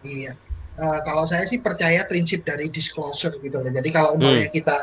[0.03, 0.42] Iya.
[0.73, 3.69] Eh, kalau saya sih percaya prinsip dari disclosure gitu loh.
[3.69, 4.77] Jadi kalau umpamanya kita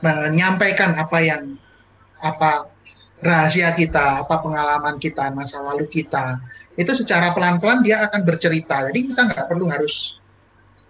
[0.00, 1.42] menyampaikan apa yang
[2.24, 2.72] apa
[3.20, 6.40] rahasia kita, apa pengalaman kita, masa lalu kita,
[6.76, 8.80] itu secara pelan-pelan dia akan bercerita.
[8.88, 10.16] Jadi kita nggak perlu harus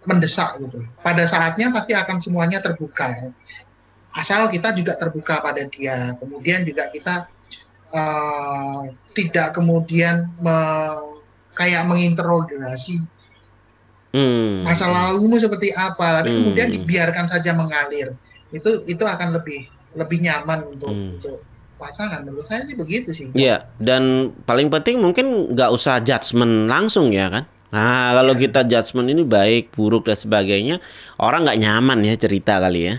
[0.07, 0.79] mendesak gitu.
[1.03, 3.35] Pada saatnya pasti akan semuanya terbuka.
[4.15, 6.15] Asal kita juga terbuka pada dia.
[6.23, 7.27] Kemudian juga kita
[7.91, 8.83] eh,
[9.19, 11.19] tidak kemudian me-
[11.59, 13.03] kayak menginterogasi
[14.17, 14.65] Hmm.
[14.65, 16.37] masa lalumu seperti apa tapi Hmm.
[16.41, 18.17] kemudian dibiarkan saja mengalir
[18.49, 21.21] itu itu akan lebih lebih nyaman untuk Hmm.
[21.21, 21.45] untuk
[21.77, 27.13] pasangan menurut saya sih begitu sih Iya, dan paling penting mungkin nggak usah judgement langsung
[27.13, 27.45] ya kan.
[27.69, 30.81] Nah, kalau kita judgement ini baik, buruk dan sebagainya,
[31.21, 32.95] orang nggak nyaman ya cerita kali ya.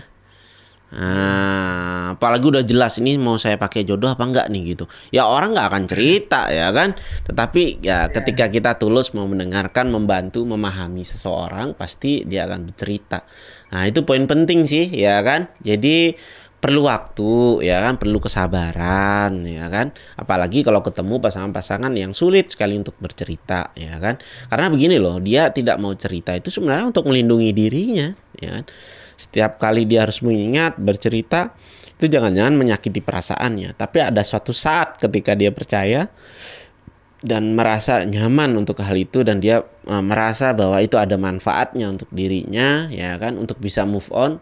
[0.88, 4.88] Nah, apalagi udah jelas ini mau saya pakai jodoh apa enggak nih gitu.
[5.12, 6.96] Ya orang nggak akan cerita ya kan.
[7.28, 13.28] Tetapi ya ketika kita tulus mau mendengarkan, membantu, memahami seseorang, pasti dia akan bercerita.
[13.68, 15.52] Nah, itu poin penting sih ya kan.
[15.60, 16.16] Jadi
[16.58, 22.74] perlu waktu ya kan perlu kesabaran ya kan apalagi kalau ketemu pasangan-pasangan yang sulit sekali
[22.74, 24.18] untuk bercerita ya kan
[24.50, 28.64] karena begini loh dia tidak mau cerita itu sebenarnya untuk melindungi dirinya ya kan
[29.18, 31.58] setiap kali dia harus mengingat bercerita
[31.98, 33.74] itu jangan-jangan menyakiti perasaannya.
[33.74, 36.06] Tapi ada suatu saat ketika dia percaya
[37.18, 42.06] dan merasa nyaman untuk hal itu dan dia eh, merasa bahwa itu ada manfaatnya untuk
[42.14, 44.38] dirinya ya kan untuk bisa move on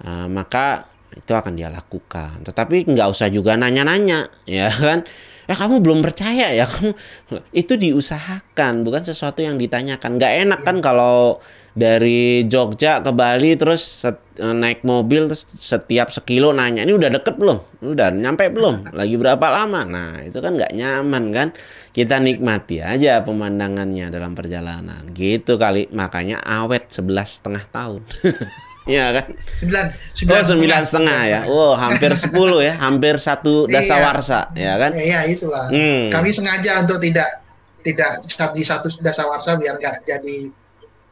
[0.00, 2.40] eh, maka itu akan dia lakukan.
[2.42, 5.04] Tetapi nggak usah juga nanya-nanya ya kan
[5.44, 6.64] ya kamu belum percaya ya?
[6.64, 6.92] Kamu
[7.62, 10.16] itu diusahakan bukan sesuatu yang ditanyakan.
[10.16, 11.40] Nggak enak kan kalau
[11.74, 17.34] dari Jogja ke Bali terus eh, naik mobil terus setiap sekilo nanya ini udah deket
[17.38, 17.58] belum?
[17.82, 18.94] Udah nyampe belum?
[18.94, 19.82] Lagi berapa lama?
[19.86, 21.48] Nah itu kan nggak nyaman kan?
[21.94, 25.10] Kita nikmati aja pemandangannya dalam perjalanan.
[25.14, 25.88] Gitu kali.
[25.94, 28.02] Makanya awet sebelas setengah tahun
[28.84, 29.24] Iya kan
[29.56, 29.86] sembilan
[30.28, 31.40] Oh sembilan setengah ya.
[31.48, 33.80] Oh hampir sepuluh ya, hampir satu Iya.
[33.80, 34.90] dasawarsa ya kan.
[34.92, 36.12] ya, ya itulah Hmm.
[36.12, 37.40] kami sengaja untuk tidak
[37.80, 38.20] tidak
[38.52, 40.38] di satu dasawarsa biar nggak jadi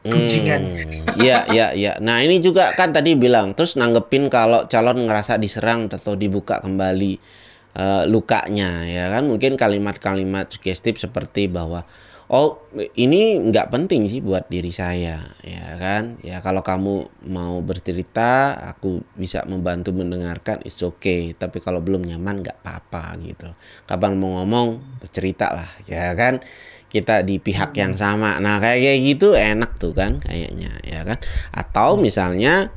[0.03, 0.19] Hmm,
[1.15, 1.95] Iya, iya, iya.
[2.03, 7.13] Nah, ini juga kan tadi bilang terus nanggepin kalau calon ngerasa diserang atau dibuka kembali
[7.73, 9.23] eh, lukanya ya kan.
[9.23, 11.87] Mungkin kalimat-kalimat sugestif seperti bahwa
[12.31, 12.63] oh,
[12.95, 16.15] ini nggak penting sih buat diri saya ya kan.
[16.23, 21.35] Ya kalau kamu mau bercerita, aku bisa membantu mendengarkan it's okay.
[21.35, 23.49] Tapi kalau belum nyaman nggak apa-apa gitu.
[23.83, 26.39] Kapan mau ngomong bercerita lah ya kan
[26.93, 28.37] kita di pihak yang sama.
[28.37, 31.17] Nah, kayak kayak gitu enak tuh kan kayaknya ya kan.
[31.49, 32.69] Atau misalnya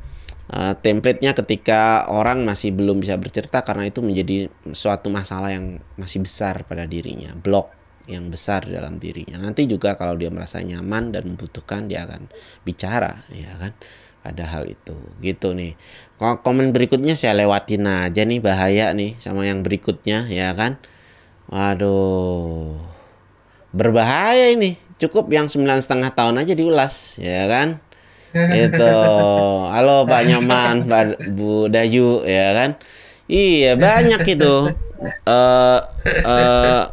[0.49, 6.25] eh, template-nya ketika orang masih belum bisa bercerita karena itu menjadi suatu masalah yang masih
[6.25, 7.76] besar pada dirinya, blok
[8.07, 9.37] yang besar dalam dirinya.
[9.37, 12.31] Nanti juga kalau dia merasa nyaman dan membutuhkan dia akan
[12.63, 13.75] bicara ya kan?
[14.23, 14.95] Pada hal itu.
[15.19, 15.75] Gitu nih.
[16.15, 20.79] Ko- komen berikutnya saya lewatin aja nih bahaya nih sama yang berikutnya ya kan?
[21.51, 22.79] Waduh.
[23.75, 24.79] Berbahaya ini.
[24.97, 27.77] Cukup yang sembilan setengah tahun aja diulas ya kan?
[28.35, 28.93] Itu
[29.73, 32.75] halo Pak Nyaman Pak Bu Dayu ya kan
[33.27, 34.71] Iya banyak itu.
[35.27, 35.79] uh,
[36.31, 36.83] uh,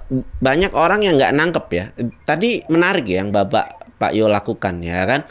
[0.42, 1.84] banyak orang yang nggak nangkep ya.
[2.26, 5.24] Tadi menarik ya yang bapak Pak Yo lakukan ya kan.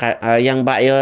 [0.00, 0.96] Uh, yang Pak Yo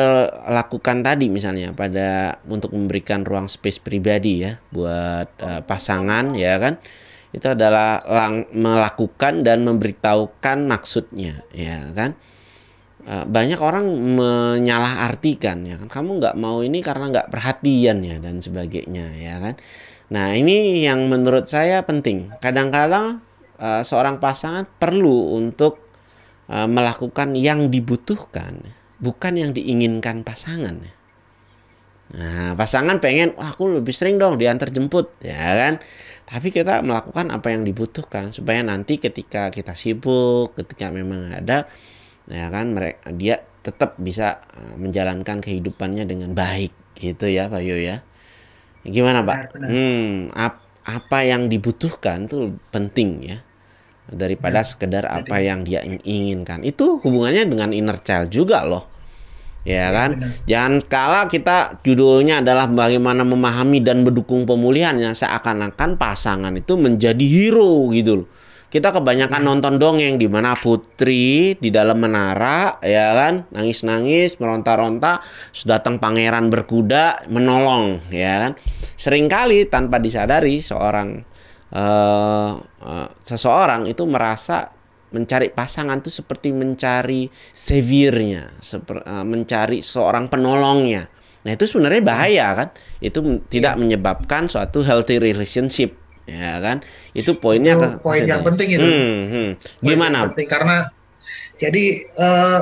[0.50, 6.82] lakukan tadi misalnya pada untuk memberikan ruang space pribadi ya buat uh, pasangan ya kan
[7.30, 12.18] itu adalah lang melakukan dan memberitahukan maksudnya ya kan
[13.08, 13.88] banyak orang
[14.20, 15.88] menyalahartikan ya kan?
[15.88, 19.54] Kamu nggak mau ini karena nggak perhatian ya dan sebagainya ya kan?
[20.12, 22.32] Nah ini yang menurut saya penting.
[22.40, 23.24] Kadang-kadang
[23.58, 25.88] uh, seorang pasangan perlu untuk
[26.48, 28.62] uh, melakukan yang dibutuhkan
[28.98, 30.82] bukan yang diinginkan pasangan
[32.08, 35.76] nah pasangan pengen Wah, aku lebih sering dong diantar jemput ya kan?
[36.24, 41.68] Tapi kita melakukan apa yang dibutuhkan supaya nanti ketika kita sibuk ketika memang ada
[42.28, 47.76] ya kan mereka dia tetap bisa eh, menjalankan kehidupannya dengan baik gitu ya Pak Yo
[47.76, 48.04] ya.
[48.86, 49.38] Gimana Pak?
[49.52, 53.38] Benar, Hmm, ap, apa yang dibutuhkan itu penting ya
[54.08, 56.64] daripada ya, sekedar apa yang dia inginkan.
[56.64, 58.98] Itu hubungannya dengan inner child juga loh
[59.68, 60.10] ya, ya kan?
[60.16, 60.30] benar.
[60.48, 67.92] jangan kala kita judulnya adalah bagaimana memahami dan mendukung pemulihannya seakan-akan pasangan itu menjadi hero
[67.92, 68.28] gitu loh
[68.68, 73.48] kita kebanyakan nonton dongeng di mana putri di dalam menara ya kan?
[73.48, 75.24] Nangis-nangis meronta-ronta
[75.56, 78.52] sudah datang pangeran berkuda menolong ya kan?
[79.00, 81.24] Seringkali tanpa disadari seorang
[81.72, 84.68] uh, uh, seseorang itu merasa
[85.16, 91.08] mencari pasangan itu seperti mencari sevirnya, seper, uh, mencari seorang penolongnya.
[91.48, 92.68] Nah itu sebenarnya bahaya kan?
[93.00, 95.96] Itu tidak menyebabkan suatu healthy relationship
[96.28, 96.84] ya kan
[97.16, 99.50] itu poinnya itu poin yang penting itu hmm, hmm.
[99.80, 100.76] gimana penting karena
[101.56, 101.84] jadi
[102.20, 102.60] uh,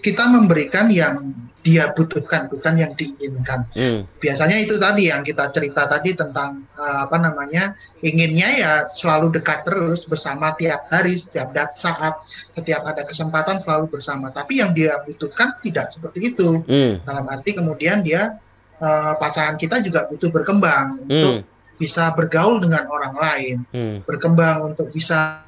[0.00, 4.04] kita memberikan yang dia butuhkan bukan yang diinginkan hmm.
[4.20, 7.72] biasanya itu tadi yang kita cerita tadi tentang uh, apa namanya
[8.04, 12.20] inginnya ya selalu dekat terus bersama tiap hari setiap saat
[12.52, 17.00] setiap ada kesempatan selalu bersama tapi yang dia butuhkan tidak seperti itu hmm.
[17.08, 18.36] dalam arti kemudian dia
[18.84, 21.08] uh, pasangan kita juga butuh berkembang hmm.
[21.08, 21.36] untuk
[21.74, 24.06] bisa bergaul dengan orang lain, hmm.
[24.06, 25.42] berkembang untuk bisa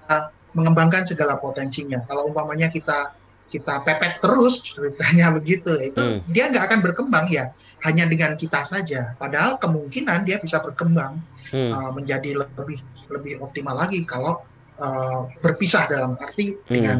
[0.56, 2.02] mengembangkan segala potensinya.
[2.08, 3.14] Kalau umpamanya kita
[3.46, 6.26] kita pepet terus ceritanya begitu, itu hmm.
[6.30, 7.54] dia nggak akan berkembang ya
[7.86, 9.14] hanya dengan kita saja.
[9.14, 11.22] Padahal kemungkinan dia bisa berkembang
[11.54, 11.70] hmm.
[11.70, 14.42] uh, menjadi lebih lebih optimal lagi kalau
[14.82, 16.66] uh, berpisah dalam arti hmm.
[16.66, 16.98] dengan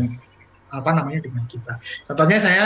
[0.71, 1.79] apa namanya dengan kita.
[2.07, 2.65] Contohnya saya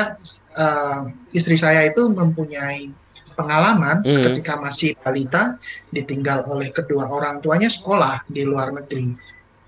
[0.57, 1.01] uh,
[1.33, 2.93] istri saya itu mempunyai
[3.41, 4.21] pengalaman mm.
[4.21, 5.57] ketika masih balita
[5.89, 9.17] ditinggal oleh kedua orang tuanya sekolah di luar negeri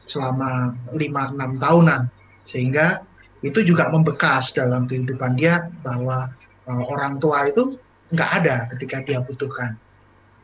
[0.04, 2.02] selama 5-6 tahunan.
[2.44, 3.00] Sehingga
[3.40, 6.28] itu juga membekas dalam kehidupan dia bahwa
[6.68, 7.80] uh, orang tua itu
[8.12, 9.74] nggak ada ketika dia butuhkan.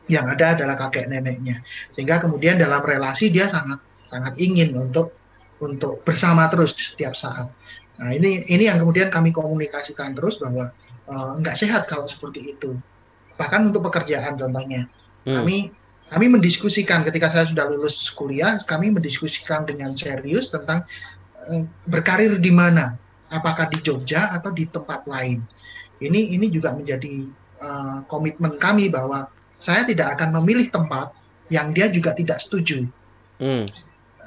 [0.09, 1.61] Yang ada adalah kakek neneknya.
[1.93, 3.77] Sehingga kemudian dalam relasi dia sangat
[4.09, 5.13] sangat ingin untuk
[5.61, 7.45] untuk bersama terus setiap saat.
[7.99, 10.73] Nah ini ini yang kemudian kami komunikasikan terus bahwa
[11.05, 12.73] uh, nggak sehat kalau seperti itu
[13.39, 14.91] bahkan untuk pekerjaan contohnya.
[15.23, 15.43] Hmm.
[15.43, 15.71] kami
[16.11, 20.83] kami mendiskusikan ketika saya sudah lulus kuliah kami mendiskusikan dengan serius tentang
[21.47, 22.99] uh, berkarir di mana.
[23.29, 25.45] Apakah di Jogja atau di tempat lain.
[26.01, 27.29] Ini ini juga menjadi
[27.61, 29.29] uh, komitmen kami bahwa
[29.61, 31.13] saya tidak akan memilih tempat
[31.53, 32.83] yang dia juga tidak setuju.
[33.39, 33.63] Hmm.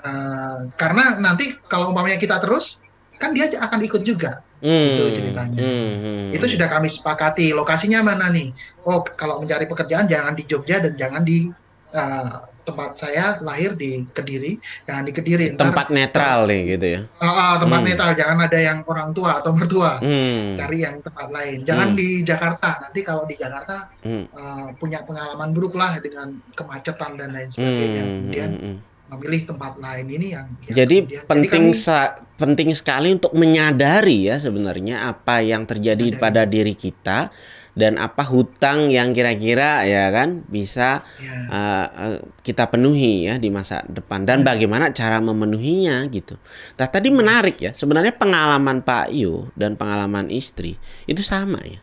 [0.00, 2.80] uh, karena nanti kalau umpamanya kita terus
[3.20, 4.86] kan dia akan ikut juga hmm.
[4.94, 5.58] itu ceritanya.
[5.58, 5.92] Hmm.
[6.00, 6.26] Hmm.
[6.32, 7.50] Itu sudah kami sepakati.
[7.52, 8.54] Lokasinya mana nih?
[8.86, 11.50] Oh, kalau mencari pekerjaan jangan di Jogja dan jangan di
[11.92, 14.54] uh, tempat saya lahir di Kediri,
[14.86, 15.46] jangan di Kediri.
[15.58, 17.00] Tempat Ntar, netral nih gitu ya.
[17.18, 17.88] Uh, uh, tempat hmm.
[17.90, 19.98] netral, jangan ada yang orang tua atau mertua.
[19.98, 20.54] Hmm.
[20.54, 21.66] Cari yang tempat lain.
[21.66, 21.98] Jangan hmm.
[21.98, 22.70] di Jakarta.
[22.86, 24.24] Nanti kalau di Jakarta hmm.
[24.30, 28.02] uh, punya pengalaman buruk lah dengan kemacetan dan lain sebagainya.
[28.02, 28.14] Hmm.
[28.22, 28.76] Kemudian hmm.
[29.12, 34.18] Memilih tempat lain ini yang, yang jadi kemudian, penting jadi kami, penting sekali untuk menyadari
[34.32, 36.22] ya sebenarnya apa yang terjadi menyadari.
[36.22, 37.28] pada diri kita
[37.72, 41.36] dan apa hutang yang kira-kira ya kan bisa ya.
[41.48, 44.52] Uh, kita penuhi ya di masa depan dan ya.
[44.52, 46.36] bagaimana cara memenuhinya gitu.
[46.76, 47.16] Nah tadi ya.
[47.16, 50.76] menarik ya sebenarnya pengalaman Pak Yu dan pengalaman istri
[51.08, 51.80] itu sama ya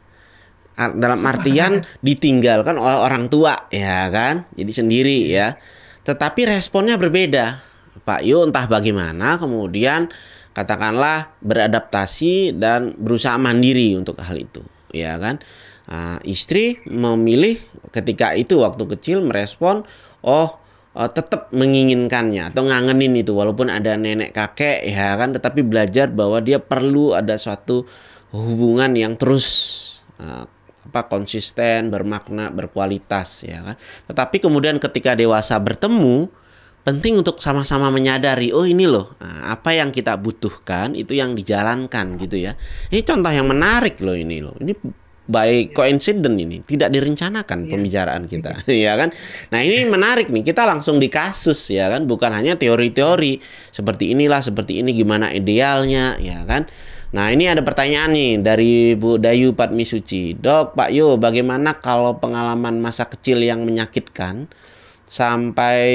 [0.80, 5.60] dalam artian ditinggalkan oleh orang tua ya kan jadi sendiri ya
[6.10, 7.62] tetapi responnya berbeda.
[8.02, 10.10] Pak Yu entah bagaimana kemudian
[10.58, 15.38] katakanlah beradaptasi dan berusaha mandiri untuk hal itu, ya kan?
[15.86, 17.62] Uh, istri memilih
[17.94, 19.86] ketika itu waktu kecil merespon,
[20.26, 20.58] oh
[20.98, 26.42] uh, tetap menginginkannya atau ngangenin itu walaupun ada nenek kakek ya kan, tetapi belajar bahwa
[26.42, 27.86] dia perlu ada suatu
[28.34, 29.46] hubungan yang terus
[30.18, 30.50] uh,
[30.90, 33.76] apa konsisten, bermakna, berkualitas ya kan.
[34.10, 36.28] Tetapi kemudian ketika dewasa bertemu
[36.82, 42.18] penting untuk sama-sama menyadari oh ini loh nah, apa yang kita butuhkan itu yang dijalankan
[42.18, 42.58] gitu ya.
[42.90, 44.58] Ini contoh yang menarik loh ini loh.
[44.58, 44.74] Ini
[45.30, 47.72] by coincident ini tidak direncanakan yeah.
[47.78, 49.14] pembicaraan kita ya kan
[49.54, 53.38] nah ini menarik nih kita langsung di kasus ya kan bukan hanya teori-teori
[53.70, 56.66] seperti inilah seperti ini gimana idealnya ya kan
[57.10, 60.38] Nah ini ada pertanyaan nih dari Bu Dayu Patmisuci.
[60.38, 64.46] Dok, Pak Yo, bagaimana kalau pengalaman masa kecil yang menyakitkan
[65.10, 65.90] sampai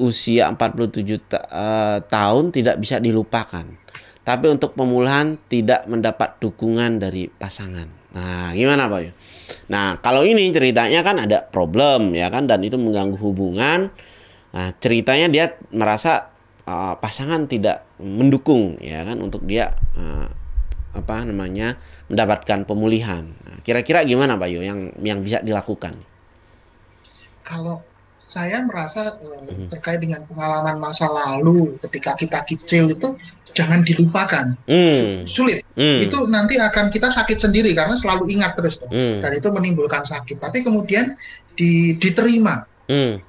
[0.00, 3.68] usia 47 ta uh, tahun tidak bisa dilupakan?
[4.24, 7.86] Tapi untuk pemulihan tidak mendapat dukungan dari pasangan.
[8.16, 9.12] Nah, gimana Pak Yo?
[9.68, 13.92] Nah, kalau ini ceritanya kan ada problem ya kan dan itu mengganggu hubungan.
[14.56, 16.32] Nah, ceritanya dia merasa
[16.64, 20.45] uh, pasangan tidak mendukung ya kan untuk dia uh,
[20.96, 21.76] apa namanya
[22.08, 23.28] mendapatkan pemulihan.
[23.44, 26.00] Nah, kira-kira gimana Pak Yo yang yang bisa dilakukan?
[27.44, 27.84] Kalau
[28.26, 33.14] saya merasa uh, terkait dengan pengalaman masa lalu ketika kita kecil itu
[33.54, 34.52] jangan dilupakan.
[34.68, 35.24] Mm.
[35.24, 35.62] Sulit.
[35.78, 36.10] Mm.
[36.10, 39.24] Itu nanti akan kita sakit sendiri karena selalu ingat terus mm.
[39.24, 40.42] dan itu menimbulkan sakit.
[40.42, 41.14] Tapi kemudian
[41.56, 42.66] di, diterima.
[42.90, 43.22] Mm.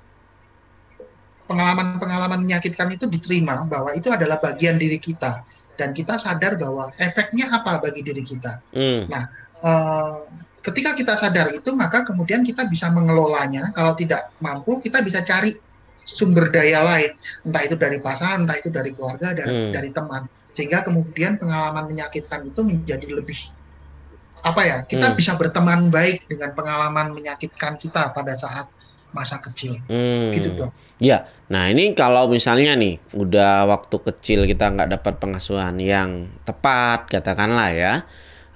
[1.48, 7.54] Pengalaman-pengalaman menyakitkan itu diterima bahwa itu adalah bagian diri kita dan kita sadar bahwa efeknya
[7.54, 8.60] apa bagi diri kita.
[8.74, 9.06] Hmm.
[9.08, 9.24] Nah,
[9.62, 10.26] uh,
[10.66, 13.72] ketika kita sadar itu maka kemudian kita bisa mengelolanya.
[13.72, 15.54] Kalau tidak mampu, kita bisa cari
[16.04, 17.12] sumber daya lain,
[17.46, 19.72] entah itu dari pasangan, entah itu dari keluarga, dari hmm.
[19.76, 20.24] dari teman,
[20.56, 23.40] sehingga kemudian pengalaman menyakitkan itu menjadi lebih
[24.42, 24.78] apa ya?
[24.88, 25.18] Kita hmm.
[25.20, 28.72] bisa berteman baik dengan pengalaman menyakitkan kita pada saat
[29.18, 29.82] masa kecil.
[29.90, 30.30] Hmm.
[30.30, 30.70] Gitu dong.
[31.02, 37.10] Ya, nah ini kalau misalnya nih udah waktu kecil kita nggak dapat pengasuhan yang tepat,
[37.10, 37.94] katakanlah ya,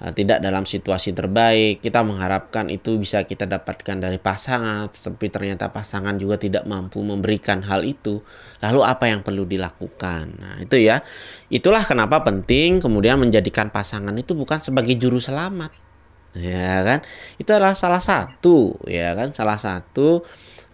[0.02, 5.70] eh, tidak dalam situasi terbaik, kita mengharapkan itu bisa kita dapatkan dari pasangan, tapi ternyata
[5.70, 8.22] pasangan juga tidak mampu memberikan hal itu.
[8.62, 10.24] Lalu apa yang perlu dilakukan?
[10.38, 11.02] Nah itu ya,
[11.50, 15.92] itulah kenapa penting kemudian menjadikan pasangan itu bukan sebagai juru selamat
[16.32, 16.98] ya kan
[17.36, 20.24] itu adalah salah satu ya kan salah satu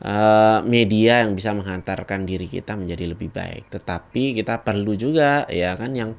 [0.05, 5.75] uh, media yang bisa menghantarkan diri kita menjadi lebih baik tetapi kita perlu juga ya
[5.75, 6.15] kan yang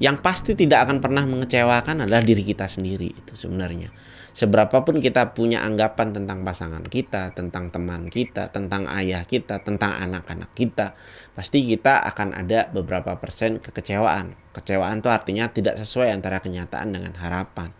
[0.00, 3.92] yang pasti tidak akan pernah mengecewakan adalah diri kita sendiri itu sebenarnya
[4.30, 10.50] seberapapun kita punya anggapan tentang pasangan kita, tentang teman kita, tentang ayah kita, tentang anak-anak
[10.54, 10.94] kita,
[11.34, 14.38] pasti kita akan ada beberapa persen kekecewaan.
[14.50, 17.70] Kecewaan itu artinya tidak sesuai antara kenyataan dengan harapan.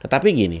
[0.00, 0.60] Tetapi gini,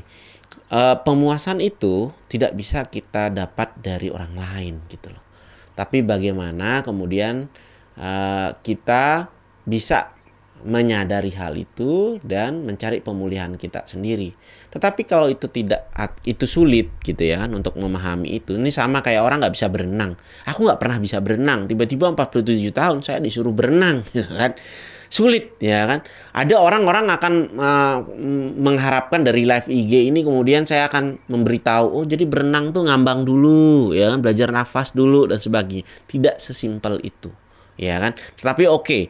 [0.74, 5.22] eh, pemuasan itu tidak bisa kita dapat dari orang lain gitu loh.
[5.78, 7.46] Tapi bagaimana kemudian
[7.94, 9.30] eh, kita
[9.64, 10.14] bisa
[10.64, 14.32] menyadari hal itu dan mencari pemulihan kita sendiri.
[14.72, 15.92] Tetapi kalau itu tidak
[16.24, 18.56] itu sulit gitu ya untuk memahami itu.
[18.56, 20.16] Ini sama kayak orang nggak bisa berenang.
[20.48, 21.68] Aku nggak pernah bisa berenang.
[21.68, 24.52] Tiba-tiba 47 tahun saya disuruh berenang ya kan.
[25.08, 26.00] Sulit ya kan.
[26.32, 27.96] Ada orang-orang akan uh,
[28.58, 33.92] mengharapkan dari live IG ini kemudian saya akan memberitahu oh jadi berenang tuh ngambang dulu
[33.92, 35.86] ya kan belajar nafas dulu dan sebagainya.
[36.06, 37.30] Tidak sesimpel itu
[37.74, 38.14] ya kan.
[38.38, 39.02] Tetapi oke, okay,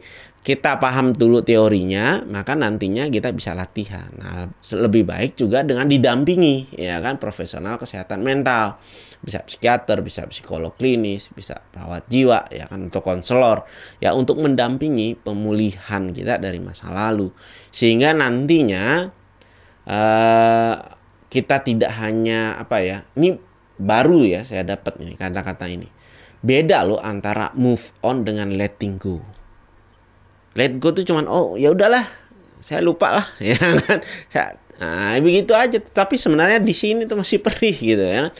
[0.45, 4.13] kita paham dulu teorinya, maka nantinya kita bisa latihan.
[4.13, 4.45] Nah,
[4.77, 8.77] lebih baik juga dengan didampingi, ya kan, profesional kesehatan mental,
[9.25, 13.65] bisa psikiater, bisa psikolog klinis, bisa perawat jiwa, ya kan, untuk konselor,
[13.97, 17.33] ya untuk mendampingi pemulihan kita dari masa lalu,
[17.73, 19.09] sehingga nantinya
[19.89, 20.75] uh,
[21.25, 23.33] kita tidak hanya apa ya, ini
[23.81, 25.89] baru ya saya dapat nih kata-kata ini.
[26.45, 29.44] Beda loh antara move on dengan letting go
[30.55, 32.07] let go tuh cuman oh ya udahlah.
[32.63, 34.01] Saya lupa lah ya kan.
[34.31, 35.77] Saya, nah, begitu aja.
[35.77, 38.33] Tapi sebenarnya di sini tuh masih perih gitu ya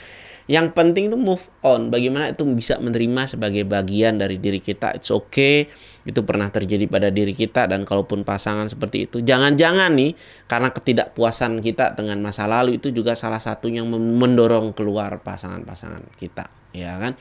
[0.45, 1.89] yang penting tuh move on.
[1.89, 4.93] Bagaimana itu bisa menerima sebagai bagian dari diri kita.
[4.93, 5.69] It's okay.
[6.05, 9.25] Itu pernah terjadi pada diri kita dan kalaupun pasangan seperti itu.
[9.25, 10.13] Jangan-jangan nih
[10.45, 16.45] karena ketidakpuasan kita dengan masa lalu itu juga salah satu yang mendorong keluar pasangan-pasangan kita
[16.75, 17.15] ya kan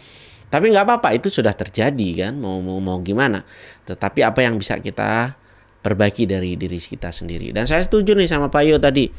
[0.54, 3.42] tapi nggak apa-apa itu sudah terjadi kan mau mau mau gimana.
[3.90, 5.34] Tetapi apa yang bisa kita
[5.82, 7.50] perbaiki dari diri kita sendiri.
[7.50, 9.10] Dan saya setuju nih sama Pak Yo tadi.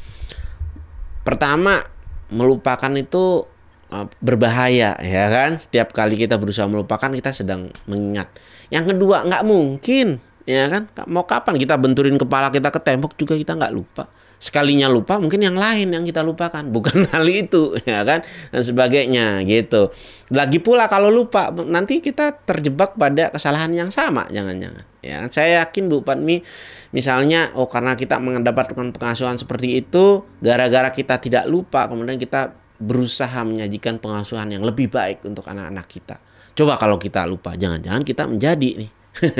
[1.20, 1.84] Pertama
[2.32, 3.44] melupakan itu
[3.92, 5.60] uh, berbahaya ya kan.
[5.60, 8.32] Setiap kali kita berusaha melupakan kita sedang mengingat.
[8.72, 10.88] Yang kedua nggak mungkin ya kan.
[11.04, 15.40] Mau kapan kita benturin kepala kita ke tembok juga kita nggak lupa sekalinya lupa mungkin
[15.40, 16.62] yang lain yang kita lupakan.
[16.76, 18.22] Bukan hal itu ya kan?
[18.52, 19.90] Dan sebagainya gitu.
[20.32, 24.84] Lagi pula kalau lupa nanti kita terjebak pada kesalahan yang sama jangan-jangan.
[25.00, 26.42] Ya saya yakin Bu Patmi
[26.90, 33.40] misalnya oh karena kita mendapatkan pengasuhan seperti itu gara-gara kita tidak lupa kemudian kita berusaha
[33.40, 36.16] menyajikan pengasuhan yang lebih baik untuk anak-anak kita.
[36.56, 38.90] Coba kalau kita lupa jangan-jangan kita menjadi nih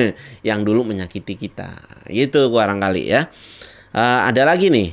[0.48, 1.76] yang dulu menyakiti kita.
[2.08, 3.28] Itu barangkali ya.
[3.96, 4.92] Uh, ada lagi nih.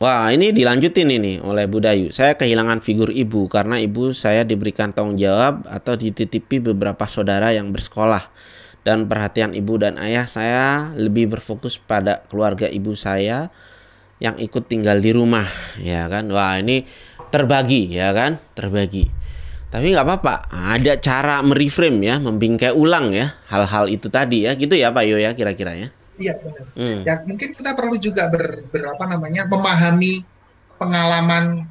[0.00, 2.08] Wah, ini dilanjutin ini oleh Budayu.
[2.08, 7.68] Saya kehilangan figur ibu karena ibu saya diberikan tanggung jawab atau dititipi beberapa saudara yang
[7.68, 8.32] bersekolah.
[8.80, 13.52] Dan perhatian ibu dan ayah saya lebih berfokus pada keluarga ibu saya
[14.24, 15.44] yang ikut tinggal di rumah,
[15.76, 16.32] ya kan?
[16.32, 16.88] Wah, ini
[17.28, 18.40] terbagi ya kan?
[18.56, 19.04] Terbagi.
[19.68, 24.72] Tapi nggak apa-apa, ada cara mereframe ya, membingkai ulang ya hal-hal itu tadi ya, gitu
[24.80, 25.92] ya Pak Yo ya kira-kira ya.
[26.20, 26.66] Iya benar.
[26.76, 27.00] Hmm.
[27.02, 30.20] Ya mungkin kita perlu juga ber, ber apa namanya memahami
[30.76, 31.64] pengalaman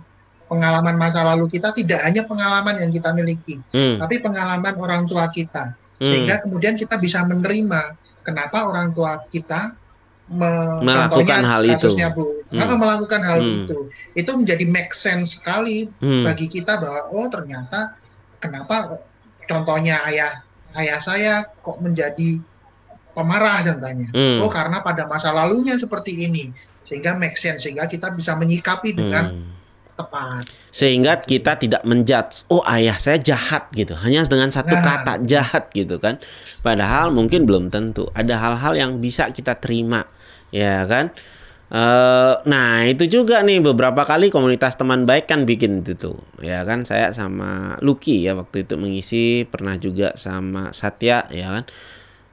[0.50, 4.02] pengalaman masa lalu kita tidak hanya pengalaman yang kita miliki, hmm.
[4.02, 6.02] tapi pengalaman orang tua kita, hmm.
[6.02, 7.94] sehingga kemudian kita bisa menerima
[8.26, 9.78] kenapa orang tua kita
[10.30, 11.90] melakukan hal itu.
[12.14, 12.78] Bu, hmm.
[12.78, 13.56] melakukan hal hmm.
[13.66, 13.78] itu.
[14.18, 16.26] Itu menjadi make sense sekali hmm.
[16.26, 17.94] bagi kita bahwa oh ternyata
[18.42, 19.02] kenapa
[19.46, 20.42] contohnya ayah
[20.78, 21.34] ayah saya
[21.66, 22.38] kok menjadi
[23.20, 24.08] pemarah contohnya.
[24.16, 24.40] Hmm.
[24.40, 26.48] Oh karena pada masa lalunya seperti ini
[26.88, 29.60] sehingga make sense sehingga kita bisa menyikapi dengan hmm
[30.00, 30.48] tepat.
[30.72, 34.80] Sehingga kita tidak menjudge, oh ayah saya jahat gitu, hanya dengan satu nah.
[34.80, 36.24] kata jahat gitu kan.
[36.64, 38.08] Padahal mungkin belum tentu.
[38.16, 40.08] Ada hal-hal yang bisa kita terima
[40.56, 41.14] ya kan
[41.70, 46.66] Uh, nah itu juga nih beberapa kali komunitas teman baik kan bikin itu tuh ya
[46.66, 51.70] kan saya sama Lucky ya waktu itu mengisi pernah juga sama Satya ya kan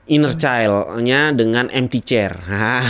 [0.06, 2.34] inner child-nya dengan empty chair.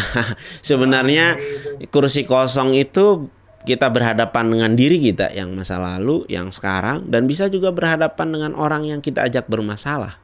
[0.68, 1.40] Sebenarnya
[1.88, 3.28] kursi kosong itu
[3.66, 8.52] kita berhadapan dengan diri kita yang masa lalu yang sekarang dan bisa juga berhadapan dengan
[8.54, 10.22] orang yang kita ajak bermasalah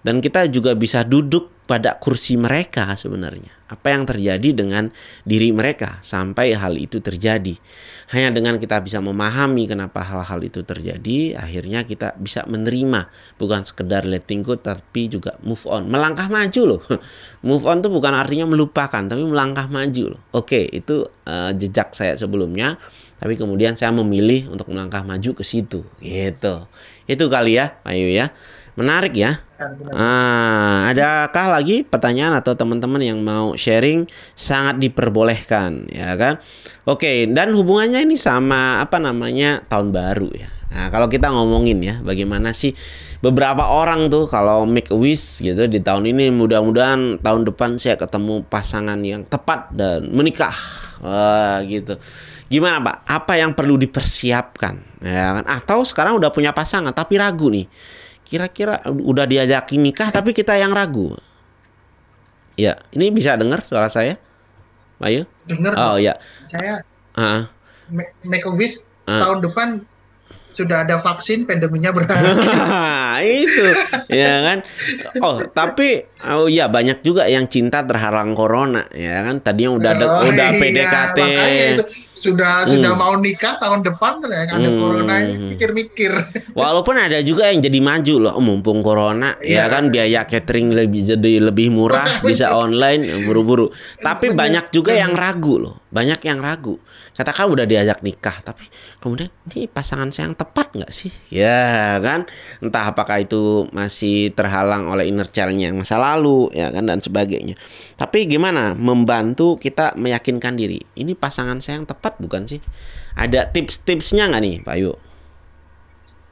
[0.00, 3.54] dan kita juga bisa duduk pada kursi mereka sebenarnya.
[3.70, 4.90] Apa yang terjadi dengan
[5.22, 7.54] diri mereka sampai hal itu terjadi.
[8.10, 13.06] Hanya dengan kita bisa memahami kenapa hal-hal itu terjadi, akhirnya kita bisa menerima
[13.38, 15.86] bukan sekedar letting go tapi juga move on.
[15.86, 16.82] Melangkah maju loh.
[17.46, 20.20] move on tuh bukan artinya melupakan tapi melangkah maju loh.
[20.34, 22.82] Oke, itu uh, jejak saya sebelumnya
[23.20, 26.66] tapi kemudian saya memilih untuk melangkah maju ke situ gitu.
[27.04, 28.32] Itu kali ya, Ayu ya.
[28.80, 29.44] Menarik ya.
[29.92, 36.40] Ah, adakah lagi pertanyaan atau teman-teman yang mau sharing sangat diperbolehkan ya kan?
[36.88, 40.48] Oke, dan hubungannya ini sama apa namanya tahun baru ya.
[40.72, 42.72] Nah, kalau kita ngomongin ya, bagaimana sih
[43.20, 48.00] beberapa orang tuh kalau make a wish gitu di tahun ini mudah-mudahan tahun depan saya
[48.00, 50.56] ketemu pasangan yang tepat dan menikah.
[51.04, 52.00] Wah, gitu.
[52.48, 52.96] Gimana, Pak?
[53.04, 55.04] Apa yang perlu dipersiapkan?
[55.04, 55.44] Ya kan?
[55.44, 57.68] Atau sekarang udah punya pasangan tapi ragu nih
[58.30, 61.18] kira-kira udah diajak nikah tapi kita yang ragu.
[62.54, 64.14] Ya, ini bisa dengar suara saya?
[65.02, 65.26] Ayo.
[65.50, 65.74] Dengar.
[65.74, 66.14] Oh, ya.
[66.46, 66.86] Saya
[67.18, 67.50] uh.
[68.22, 69.18] make a wish uh.
[69.18, 69.68] tahun depan
[70.54, 72.38] sudah ada vaksin pandeminya berakhir.
[73.42, 73.66] itu
[74.10, 74.58] ya kan.
[75.22, 79.42] Oh, tapi oh iya banyak juga yang cinta terhalang corona ya kan.
[79.42, 81.18] Tadinya udah oh, udah iya, PDKT
[82.20, 82.70] sudah hmm.
[82.76, 84.78] sudah mau nikah tahun depan kan ya ada hmm.
[84.78, 86.12] corona ini mikir-mikir.
[86.60, 90.76] Walaupun ada juga yang jadi maju loh, oh, mumpung corona ya, ya kan biaya catering
[90.76, 93.72] lebih jadi lebih murah bisa online buru-buru.
[93.98, 96.76] Tapi banyak juga yang ragu loh, banyak yang ragu.
[97.20, 98.64] Katakan udah diajak nikah, tapi
[98.96, 101.12] kemudian ini pasangan saya yang tepat nggak sih?
[101.28, 102.24] Ya kan,
[102.64, 107.60] entah apakah itu masih terhalang oleh inner child-nya yang masa lalu ya kan dan sebagainya.
[108.00, 112.64] Tapi gimana membantu kita meyakinkan diri, ini pasangan saya yang tepat bukan sih?
[113.12, 114.92] Ada tips-tipsnya nggak nih Pak Yu?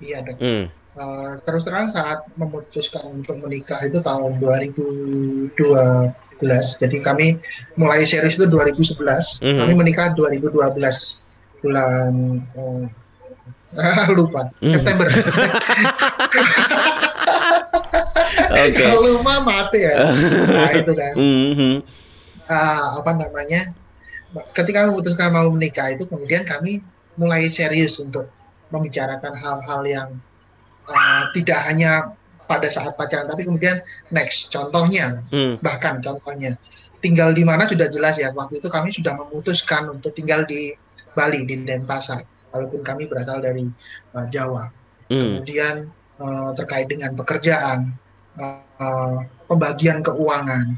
[0.01, 0.41] Iya dong.
[0.41, 0.65] Hmm.
[0.97, 5.53] Uh, terus terang saat memutuskan untuk menikah itu tahun 2012
[6.79, 7.39] jadi kami
[7.75, 8.95] mulai serius itu 2011
[9.43, 9.59] -hmm.
[9.59, 10.55] kami menikah 2012
[11.59, 12.13] bulan
[12.55, 12.87] oh,
[14.19, 14.73] lupa mm.
[14.79, 15.07] September
[18.49, 18.71] okay.
[18.79, 20.15] kalau lupa mati ya
[20.49, 21.75] nah itu kan mm -hmm.
[22.47, 23.75] uh, apa namanya
[24.55, 26.85] ketika memutuskan mau menikah itu kemudian kami
[27.19, 28.31] mulai serius untuk
[28.69, 30.09] membicarakan hal-hal yang
[30.87, 32.13] uh, tidak hanya
[32.49, 33.79] pada saat pacaran tapi kemudian
[34.09, 35.61] next contohnya hmm.
[35.61, 36.57] bahkan contohnya
[36.99, 40.73] tinggal di mana sudah jelas ya waktu itu kami sudah memutuskan untuk tinggal di
[41.13, 43.69] Bali di Denpasar walaupun kami berasal dari
[44.17, 44.73] uh, Jawa
[45.13, 45.21] hmm.
[45.21, 45.75] kemudian
[46.19, 47.93] uh, terkait dengan pekerjaan
[48.41, 50.75] uh, pembagian keuangan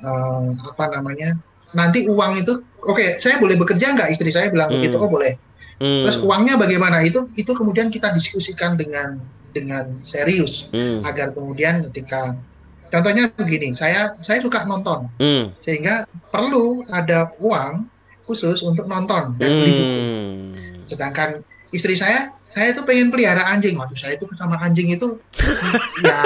[0.00, 1.36] uh, apa namanya
[1.74, 4.80] nanti uang itu oke okay, saya boleh bekerja nggak istri saya bilang hmm.
[4.80, 5.34] begitu oh boleh
[5.82, 6.06] hmm.
[6.06, 9.20] terus uangnya bagaimana itu itu kemudian kita diskusikan dengan
[9.50, 11.02] dengan serius hmm.
[11.04, 12.34] agar kemudian ketika
[12.90, 15.54] contohnya begini saya saya suka nonton hmm.
[15.62, 17.86] sehingga perlu ada uang
[18.26, 20.86] khusus untuk nonton dan beli buku hmm.
[20.86, 25.22] sedangkan istri saya saya itu pengen pelihara anjing waktu saya itu sama anjing itu
[26.06, 26.18] ya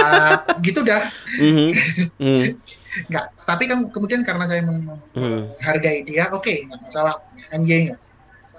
[0.64, 1.04] gitu dah
[1.36, 1.52] mm
[2.16, 2.44] -hmm.
[3.12, 7.16] nggak tapi kan kemudian karena saya menghargai dia oke okay, nggak masalah
[7.52, 7.92] anjing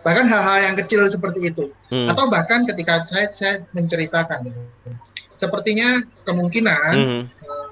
[0.06, 2.14] bahkan hal-hal yang kecil seperti itu mm.
[2.14, 4.54] atau bahkan ketika saya saya menceritakan
[5.34, 7.22] sepertinya kemungkinan mm.
[7.42, 7.68] uh,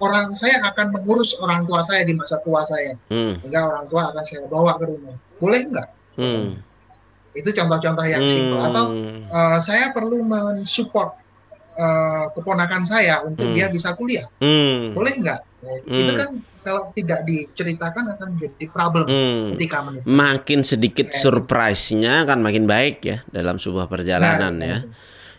[0.00, 3.44] orang saya akan mengurus orang tua saya di masa tua saya mm.
[3.44, 6.72] sehingga orang tua akan saya bawa ke rumah boleh nggak mm
[7.32, 8.32] itu contoh-contoh yang hmm.
[8.32, 8.84] simpel atau
[9.32, 11.16] uh, saya perlu mensupport
[11.76, 13.56] uh, keponakan saya untuk hmm.
[13.56, 14.92] dia bisa kuliah hmm.
[14.92, 16.00] boleh nggak hmm.
[16.02, 16.30] itu kan
[16.62, 19.58] kalau tidak diceritakan akan jadi problem hmm.
[19.58, 20.06] ketika menikah.
[20.06, 21.18] makin sedikit ya.
[21.18, 24.78] surprise-nya akan makin baik ya dalam sebuah perjalanan nah, ya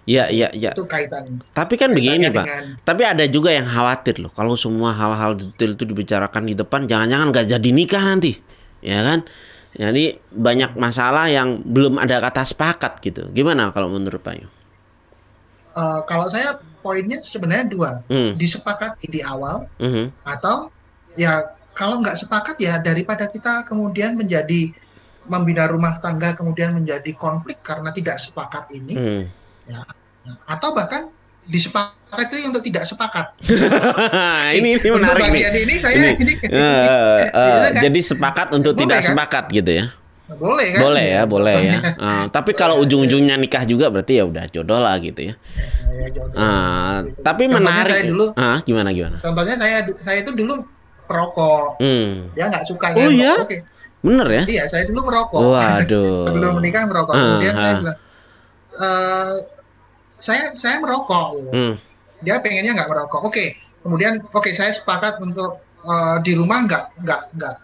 [0.03, 0.75] Ya, ya, ya.
[0.75, 1.39] Itu kaitan.
[1.55, 2.43] Tapi kan begini, Pak.
[2.43, 2.63] Dengan...
[2.83, 4.35] Tapi ada juga yang khawatir loh.
[4.35, 8.35] Kalau semua hal-hal detail itu dibicarakan di depan, jangan-jangan nggak jadi nikah nanti,
[8.83, 9.23] ya kan?
[9.73, 13.31] Jadi banyak masalah yang belum ada kata sepakat gitu.
[13.31, 14.43] Gimana kalau menurut Pak?
[15.73, 18.35] Uh, kalau saya poinnya sebenarnya dua, hmm.
[18.35, 20.11] disepakati di awal hmm.
[20.27, 20.67] atau
[21.15, 24.75] ya kalau nggak sepakat ya daripada kita kemudian menjadi
[25.23, 29.23] membina rumah tangga kemudian menjadi konflik karena tidak sepakat ini, hmm.
[29.71, 29.87] ya
[30.51, 31.07] atau bahkan
[31.47, 33.25] disepakati itu untuk tidak sepakat.
[34.59, 35.63] ini ini menarik untuk bagian nih.
[35.63, 37.81] ini saya ini, ini, uh, uh, kan?
[37.83, 39.07] jadi sepakat untuk boleh, tidak kan?
[39.11, 39.85] sepakat gitu ya.
[40.37, 40.81] Boleh kan?
[40.81, 41.77] Boleh ya, boleh ya.
[41.97, 45.33] Uh, tapi kalau ujung-ujungnya nikah juga berarti ya udah jodoh lah gitu ya.
[45.35, 47.19] ya, ya uh, gitu.
[47.21, 47.93] Tapi Contohnya menarik.
[47.93, 49.17] Saya dulu, uh, gimana gimana?
[49.21, 50.53] Contohnya saya saya itu dulu
[51.05, 51.67] perokok.
[51.83, 52.31] Hmm.
[52.33, 53.33] Dia nggak suka Oh iya?
[53.39, 53.57] Oke.
[54.03, 54.43] Bener ya?
[54.45, 55.39] Iya, saya dulu merokok.
[55.39, 56.25] Waduh.
[56.27, 57.13] Sebelum menikah merokok.
[57.15, 57.97] Kemudian uh, saya bilang,
[58.79, 59.33] uh,
[60.19, 61.49] saya saya merokok gitu.
[61.51, 61.73] Hmm.
[62.23, 63.21] Dia pengennya nggak merokok.
[63.23, 63.47] Oke, okay.
[63.83, 67.55] kemudian oke okay, saya sepakat untuk uh, di rumah nggak nggak nggak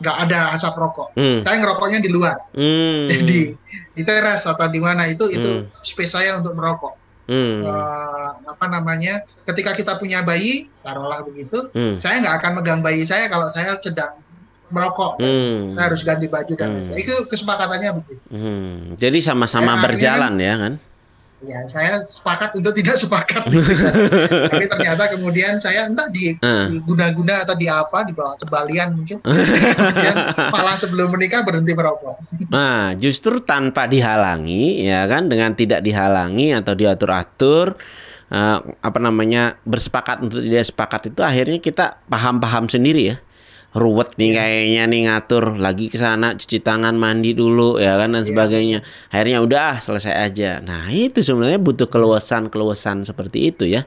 [0.00, 1.08] nggak ada asap rokok.
[1.14, 1.44] Hmm.
[1.44, 3.06] Saya ngerokoknya di luar, hmm.
[3.28, 3.52] di
[3.94, 5.36] di teras atau di mana itu hmm.
[5.36, 5.50] itu
[5.84, 6.96] space saya untuk merokok.
[7.30, 7.62] Hmm.
[7.62, 9.22] Uh, apa namanya?
[9.46, 12.00] Ketika kita punya bayi, taruhlah begitu, hmm.
[12.00, 14.18] saya nggak akan megang bayi saya kalau saya sedang
[14.72, 15.20] merokok.
[15.22, 15.78] Hmm.
[15.78, 16.98] Saya harus ganti baju dan hmm.
[16.98, 18.22] itu kesepakatannya begitu.
[18.32, 18.98] Hmm.
[18.98, 20.74] Jadi sama-sama berjalan kan, ya kan?
[21.40, 23.48] Ya saya sepakat untuk tidak sepakat.
[24.52, 26.68] Tapi ternyata kemudian saya entah di uh.
[26.84, 29.18] guna-guna atau di apa di bawah kebalian mungkin.
[29.80, 30.16] Kemudian
[30.52, 32.20] malah sebelum menikah berhenti merokok.
[32.52, 37.80] Nah justru tanpa dihalangi ya kan dengan tidak dihalangi atau diatur-atur
[38.30, 43.16] uh, apa namanya bersepakat untuk tidak sepakat itu akhirnya kita paham-paham sendiri ya
[43.70, 44.36] ruwet nih iya.
[44.42, 48.28] kayaknya nih ngatur lagi ke sana cuci tangan mandi dulu ya kan dan yeah.
[48.28, 48.78] sebagainya
[49.14, 53.86] akhirnya udah selesai aja nah itu sebenarnya butuh keluasan keluasan seperti itu ya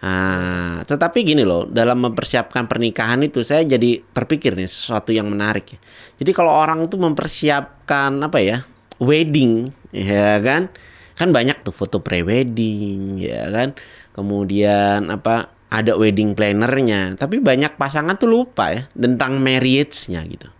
[0.00, 5.76] Nah, tetapi gini loh, dalam mempersiapkan pernikahan itu saya jadi terpikir nih sesuatu yang menarik
[5.76, 5.78] ya.
[6.24, 8.64] Jadi kalau orang itu mempersiapkan apa ya,
[8.96, 10.72] wedding, ya kan,
[11.20, 13.76] kan banyak tuh foto pre-wedding, ya kan,
[14.16, 17.16] kemudian apa ada wedding plannernya.
[17.16, 20.59] Tapi banyak pasangan tuh lupa ya tentang marriage-nya gitu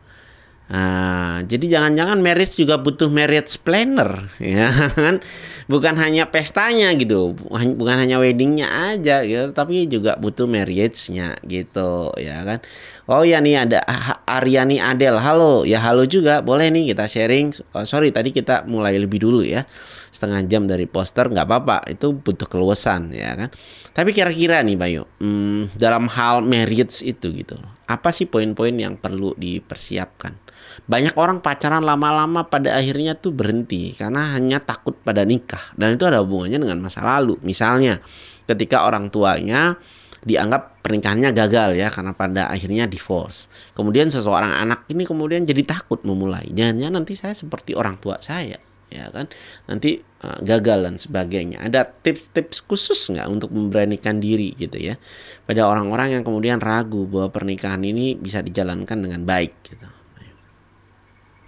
[0.71, 5.19] Nah, jadi jangan-jangan marriage juga butuh marriage planner ya kan?
[5.67, 7.35] Bukan hanya pestanya gitu
[7.75, 12.63] bukan hanya weddingnya aja gitu tapi juga butuh marriage-nya gitu ya kan?
[13.11, 13.83] Oh ya nih ada
[14.31, 15.19] Aryani Adel.
[15.19, 17.51] Halo ya halo juga boleh nih kita sharing.
[17.75, 19.67] Oh, sorry tadi kita mulai lebih dulu ya.
[20.15, 23.51] Setengah jam dari poster nggak apa-apa itu butuh keluasan ya kan?
[23.91, 27.59] Tapi kira-kira nih Bayu, hmm, dalam hal marriage itu gitu,
[27.91, 30.50] apa sih poin-poin yang perlu dipersiapkan?
[30.87, 36.05] Banyak orang pacaran lama-lama pada akhirnya tuh berhenti karena hanya takut pada nikah dan itu
[36.07, 37.37] ada hubungannya dengan masa lalu.
[37.43, 37.99] Misalnya
[38.47, 39.77] ketika orang tuanya
[40.21, 43.49] dianggap pernikahannya gagal ya karena pada akhirnya divorce.
[43.73, 46.49] Kemudian seseorang anak ini kemudian jadi takut memulai.
[46.53, 48.61] Jangan-jangan nanti saya seperti orang tua saya
[48.91, 49.31] ya kan
[49.71, 54.99] nanti uh, gagal dan sebagainya ada tips-tips khusus nggak untuk memberanikan diri gitu ya
[55.47, 59.87] pada orang-orang yang kemudian ragu bahwa pernikahan ini bisa dijalankan dengan baik gitu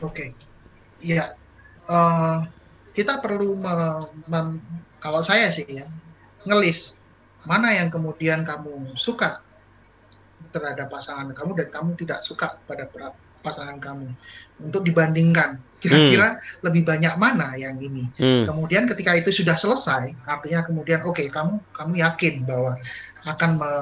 [0.03, 0.29] oke okay.
[1.01, 1.33] ya
[1.89, 2.45] uh,
[2.93, 4.43] kita perlu me,
[5.01, 5.89] kalau saya sih ya
[6.45, 6.95] ngelis
[7.49, 9.43] mana yang kemudian kamu suka
[10.53, 12.87] terhadap pasangan kamu dan kamu tidak suka pada
[13.43, 14.15] pasangan kamu
[14.63, 16.63] untuk dibandingkan kira-kira hmm.
[16.63, 18.07] lebih banyak mana yang ini.
[18.15, 18.47] Hmm.
[18.47, 22.79] Kemudian ketika itu sudah selesai, artinya kemudian oke okay, kamu kamu yakin bahwa
[23.27, 23.73] akan me,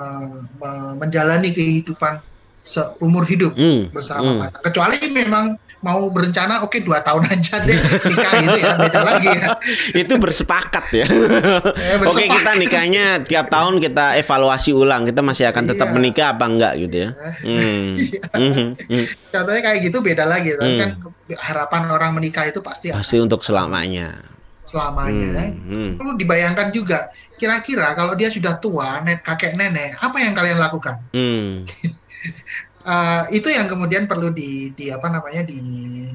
[0.57, 2.25] me, menjalani kehidupan
[2.71, 3.91] seumur hidup hmm.
[3.91, 4.39] bersama hmm.
[4.39, 4.63] pasangan.
[4.63, 7.73] Kecuali memang mau berencana oke okay, dua tahun aja deh
[8.05, 9.47] nikah gitu ya beda lagi ya.
[10.05, 11.07] itu bersepakat ya.
[11.09, 12.13] eh, bersepakat.
[12.13, 15.95] Oke kita nikahnya tiap tahun kita evaluasi ulang kita masih akan tetap iya.
[15.97, 17.11] menikah apa enggak gitu ya.
[17.43, 17.59] Hmm.
[18.01, 18.23] Iya.
[18.37, 18.71] Hmm.
[18.73, 19.05] Hmm.
[19.33, 20.55] Contohnya kayak gitu beda lagi.
[20.57, 20.81] Tapi hmm.
[20.81, 20.91] kan
[21.41, 23.25] harapan orang menikah itu pasti pasti akan.
[23.29, 24.21] untuk selamanya.
[24.69, 25.27] Selamanya.
[25.27, 25.37] Hmm.
[25.37, 25.47] Ya.
[25.51, 25.91] Hmm.
[25.97, 27.09] Perlu dibayangkan juga
[27.41, 31.01] kira-kira kalau dia sudah tua, net kakek nenek, apa yang kalian lakukan?
[31.17, 31.65] Hmm.
[32.87, 35.61] uh, itu yang kemudian perlu di, di apa namanya di,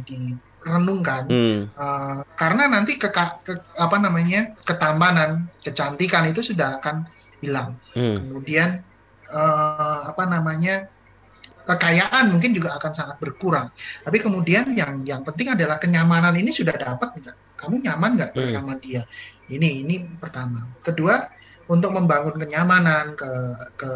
[0.05, 0.17] di
[0.65, 1.61] renungkan hmm.
[1.77, 7.05] uh, karena nanti ke, ke apa namanya ketampanan kecantikan itu sudah akan
[7.37, 8.17] hilang hmm.
[8.17, 8.81] kemudian
[9.29, 10.89] uh, apa namanya
[11.65, 13.69] kekayaan mungkin juga akan sangat berkurang
[14.01, 18.53] tapi kemudian yang yang penting adalah kenyamanan ini sudah dapat enggak kamu nyaman nggak hmm.
[18.57, 19.01] sama dia
[19.49, 21.29] ini ini pertama kedua
[21.65, 23.31] untuk membangun kenyamanan ke
[23.77, 23.91] ke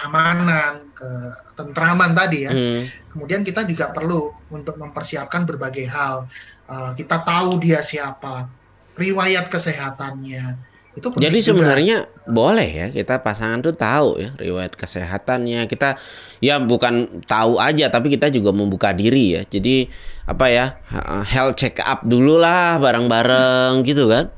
[0.00, 2.52] keamanan, ketentraman tadi ya.
[2.56, 2.88] Hmm.
[3.12, 6.24] Kemudian kita juga perlu untuk mempersiapkan berbagai hal.
[6.64, 8.48] Uh, kita tahu dia siapa,
[8.96, 10.56] riwayat kesehatannya.
[10.90, 12.34] Itu Jadi sebenarnya juga.
[12.34, 15.68] boleh ya kita pasangan tuh tahu ya riwayat kesehatannya.
[15.68, 16.00] Kita
[16.42, 19.42] ya bukan tahu aja tapi kita juga membuka diri ya.
[19.44, 19.86] Jadi
[20.26, 20.80] apa ya
[21.28, 24.32] health check up dulu lah bareng-bareng gitu kan.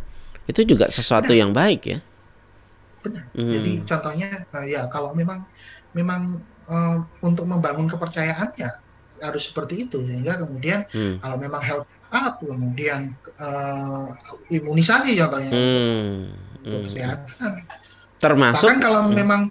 [0.44, 1.38] Itu juga sesuatu nah.
[1.38, 1.98] yang baik ya
[3.02, 3.24] benar.
[3.34, 3.52] Hmm.
[3.52, 5.42] Jadi contohnya uh, ya kalau memang
[5.92, 8.80] memang uh, untuk membangun kepercayaan ya
[9.22, 11.22] harus seperti itu sehingga kemudian hmm.
[11.22, 14.10] kalau memang health up kemudian uh,
[14.50, 16.18] imunisasi contohnya hmm.
[16.66, 16.86] untuk hmm.
[16.90, 17.52] kesehatan.
[18.18, 19.14] Termasuk bahkan kalau hmm.
[19.14, 19.42] memang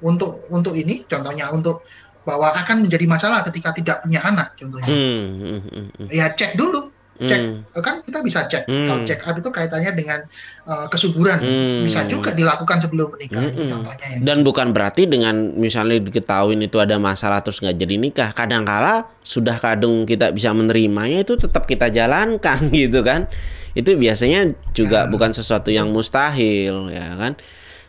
[0.00, 1.84] untuk untuk ini contohnya untuk
[2.24, 4.88] bahwa akan menjadi masalah ketika tidak punya anak contohnya.
[4.88, 5.24] Hmm.
[5.36, 5.60] hmm,
[5.92, 6.08] hmm.
[6.08, 7.78] Ya cek dulu cek hmm.
[7.78, 8.86] kan kita bisa cek hmm.
[8.90, 10.18] kalau check up itu kaitannya dengan
[10.66, 11.86] uh, kesuburan hmm.
[11.86, 13.70] bisa juga dilakukan sebelum menikah hmm.
[13.70, 14.18] contohnya ya.
[14.18, 19.54] dan bukan berarti dengan misalnya diketahui itu ada masalah terus nggak jadi nikah kadangkala sudah
[19.62, 23.30] kadung kita bisa menerimanya itu tetap kita jalankan gitu kan
[23.78, 25.10] itu biasanya juga ya.
[25.10, 27.38] bukan sesuatu yang mustahil ya kan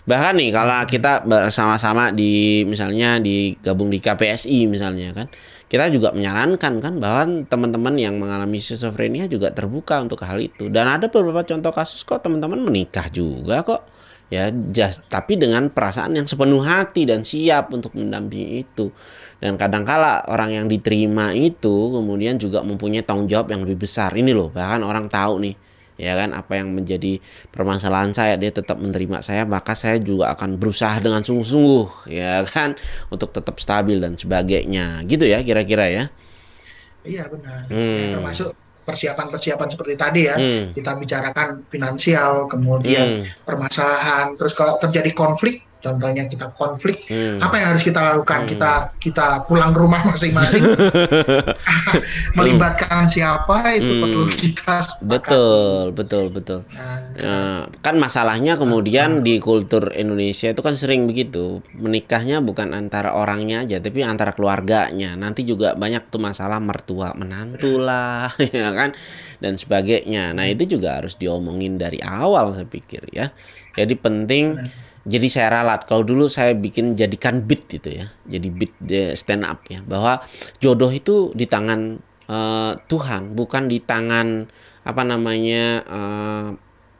[0.05, 5.28] bahkan nih kalau kita bersama-sama di misalnya digabung di KPSI misalnya kan
[5.66, 10.70] kita juga menyarankan kan bahwa teman-teman yang mengalami schizophrenia juga terbuka untuk hal itu.
[10.70, 13.82] Dan ada beberapa contoh kasus kok teman-teman menikah juga kok.
[14.34, 18.89] Ya just, tapi dengan perasaan yang sepenuh hati dan siap untuk mendampingi itu.
[19.38, 24.13] Dan kadangkala orang yang diterima itu kemudian juga mempunyai tanggung jawab yang lebih besar.
[24.13, 25.64] Ini loh bahkan orang tahu nih
[25.95, 30.59] ya kan apa yang menjadi permasalahan saya dia tetap menerima saya maka saya juga akan
[30.59, 32.75] berusaha dengan sungguh-sungguh ya kan
[33.07, 36.03] untuk tetap stabil dan sebagainya gitu ya kira-kira ya
[37.07, 37.95] iya benar hmm.
[37.95, 38.49] ya, termasuk
[38.85, 40.77] persiapan-persiapan seperti tadi ya hmm.
[40.77, 43.47] kita bicarakan finansial kemudian hmm.
[43.47, 47.38] permasalahan terus kalau terjadi konflik contohnya kita konflik hmm.
[47.38, 48.41] apa yang harus kita lakukan?
[48.41, 48.49] Hmm.
[48.49, 50.65] kita kita pulang ke rumah masing-masing.
[52.38, 54.01] Melibatkan siapa itu hmm.
[54.01, 55.05] perlu kita sepakat.
[55.05, 56.59] betul betul betul.
[56.73, 59.23] Nah, nah, kan masalahnya kemudian nah.
[59.23, 61.61] di kultur Indonesia itu kan sering begitu.
[61.77, 65.13] Menikahnya bukan antara orangnya aja tapi antara keluarganya.
[65.13, 68.97] Nanti juga banyak tuh masalah mertua menantu lah ya kan?
[69.38, 70.33] Dan sebagainya.
[70.33, 73.29] Nah itu juga harus diomongin dari awal saya pikir ya.
[73.75, 74.55] Jadi penting
[75.06, 75.86] jadi saya ralat.
[75.86, 78.10] Kalau dulu saya bikin jadikan beat gitu ya.
[78.26, 78.74] Jadi beat
[79.14, 79.86] stand up ya.
[79.86, 80.26] Bahwa
[80.58, 84.49] jodoh itu di tangan uh, Tuhan bukan di tangan
[84.86, 86.47] apa namanya uh,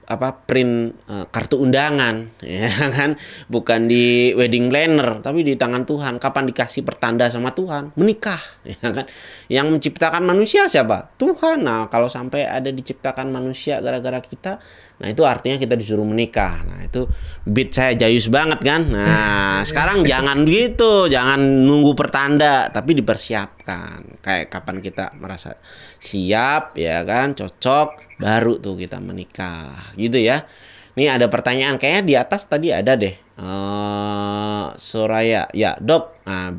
[0.06, 3.18] apa print uh, kartu undangan ya kan?
[3.50, 6.22] Bukan di wedding planner tapi di tangan Tuhan.
[6.22, 7.90] Kapan dikasih pertanda sama Tuhan?
[7.98, 9.10] Menikah ya kan?
[9.50, 11.10] Yang menciptakan manusia siapa?
[11.18, 11.66] Tuhan.
[11.66, 14.62] Nah kalau sampai ada diciptakan manusia gara-gara kita
[14.96, 16.64] Nah itu artinya kita disuruh menikah.
[16.64, 17.08] Nah itu
[17.44, 18.88] beat saya jayus banget kan.
[18.88, 24.24] Nah sekarang jangan begitu, jangan nunggu pertanda, tapi dipersiapkan.
[24.24, 25.60] Kayak kapan kita merasa
[26.00, 30.48] siap ya kan, cocok, baru tuh kita menikah, gitu ya.
[30.96, 33.12] Ini ada pertanyaan kayaknya di atas tadi ada deh.
[33.36, 36.24] Uh, Soraya, ya dok.
[36.24, 36.56] Nah,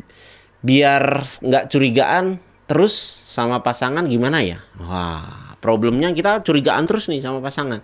[0.60, 2.36] biar nggak curigaan
[2.68, 2.92] terus
[3.24, 4.60] sama pasangan gimana ya?
[4.76, 7.80] Wah, problemnya kita curigaan terus nih sama pasangan.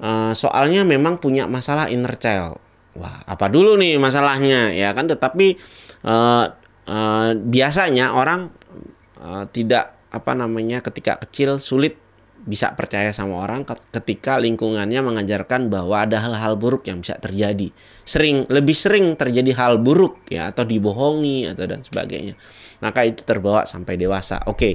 [0.00, 2.56] Uh, soalnya memang punya masalah inner child.
[2.96, 5.06] Wah, apa dulu nih masalahnya ya kan?
[5.06, 5.60] Tetapi
[6.08, 6.44] uh,
[6.88, 8.48] uh, biasanya orang
[9.20, 12.00] uh, tidak apa namanya ketika kecil sulit
[12.40, 17.68] bisa percaya sama orang ketika lingkungannya mengajarkan bahwa ada hal-hal buruk yang bisa terjadi.
[18.08, 22.40] Sering lebih sering terjadi hal buruk ya atau dibohongi atau dan sebagainya.
[22.80, 24.40] Maka itu terbawa sampai dewasa.
[24.48, 24.56] Oke.
[24.56, 24.72] Okay.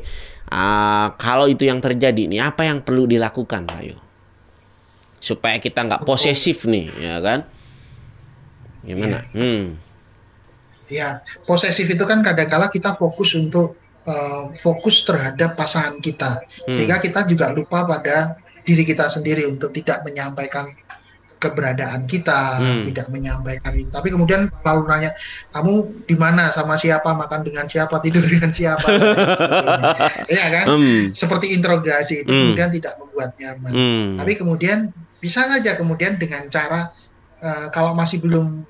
[0.54, 4.05] Uh, kalau itu yang terjadi nih apa yang perlu dilakukan, Pak
[5.26, 7.50] supaya kita nggak posesif nih ya kan
[8.86, 9.42] gimana ya.
[9.42, 9.66] hmm.
[10.86, 13.74] Ya, posesif itu kan kadang-kala kita fokus untuk
[14.06, 16.78] uh, fokus terhadap pasangan kita, hmm.
[16.78, 20.70] sehingga kita juga lupa pada diri kita sendiri untuk tidak menyampaikan
[21.42, 22.84] keberadaan kita, hmm.
[22.90, 23.74] tidak menyampaikan.
[23.90, 25.12] Tapi kemudian lalu nanya,
[25.54, 28.86] kamu di mana, sama siapa, makan dengan siapa, tidur dengan siapa,
[30.30, 30.66] ya kan?
[30.70, 31.02] Hmm.
[31.18, 32.42] Seperti interogasi itu hmm.
[32.54, 33.72] kemudian tidak membuat nyaman.
[33.74, 34.08] Hmm.
[34.22, 36.92] Tapi kemudian bisa saja kemudian dengan cara
[37.42, 38.64] uh, kalau masih belum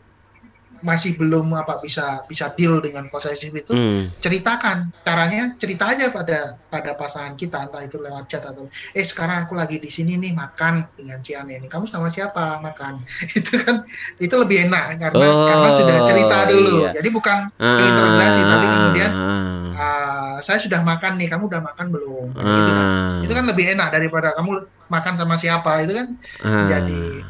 [0.86, 4.22] masih belum apa bisa bisa deal dengan posesif itu hmm.
[4.22, 4.94] ceritakan.
[5.02, 9.58] Caranya cerita aja pada pada pasangan kita entah itu lewat chat atau eh sekarang aku
[9.58, 11.66] lagi di sini nih makan dengan si Ane ini.
[11.66, 12.62] Kamu sama siapa?
[12.62, 13.02] Makan.
[13.40, 13.84] Itu kan
[14.16, 16.76] itu lebih enak karena oh, karena sudah cerita dulu.
[16.88, 16.90] iya.
[17.02, 19.12] jadi bukan ah, interogasi tapi kemudian
[19.76, 22.28] uh, saya sudah makan nih kamu udah makan belum?
[22.38, 22.86] Ah, itu kan.
[23.26, 26.08] Itu kan lebih enak daripada kamu makan sama siapa itu kan
[26.46, 27.26] ah, jadi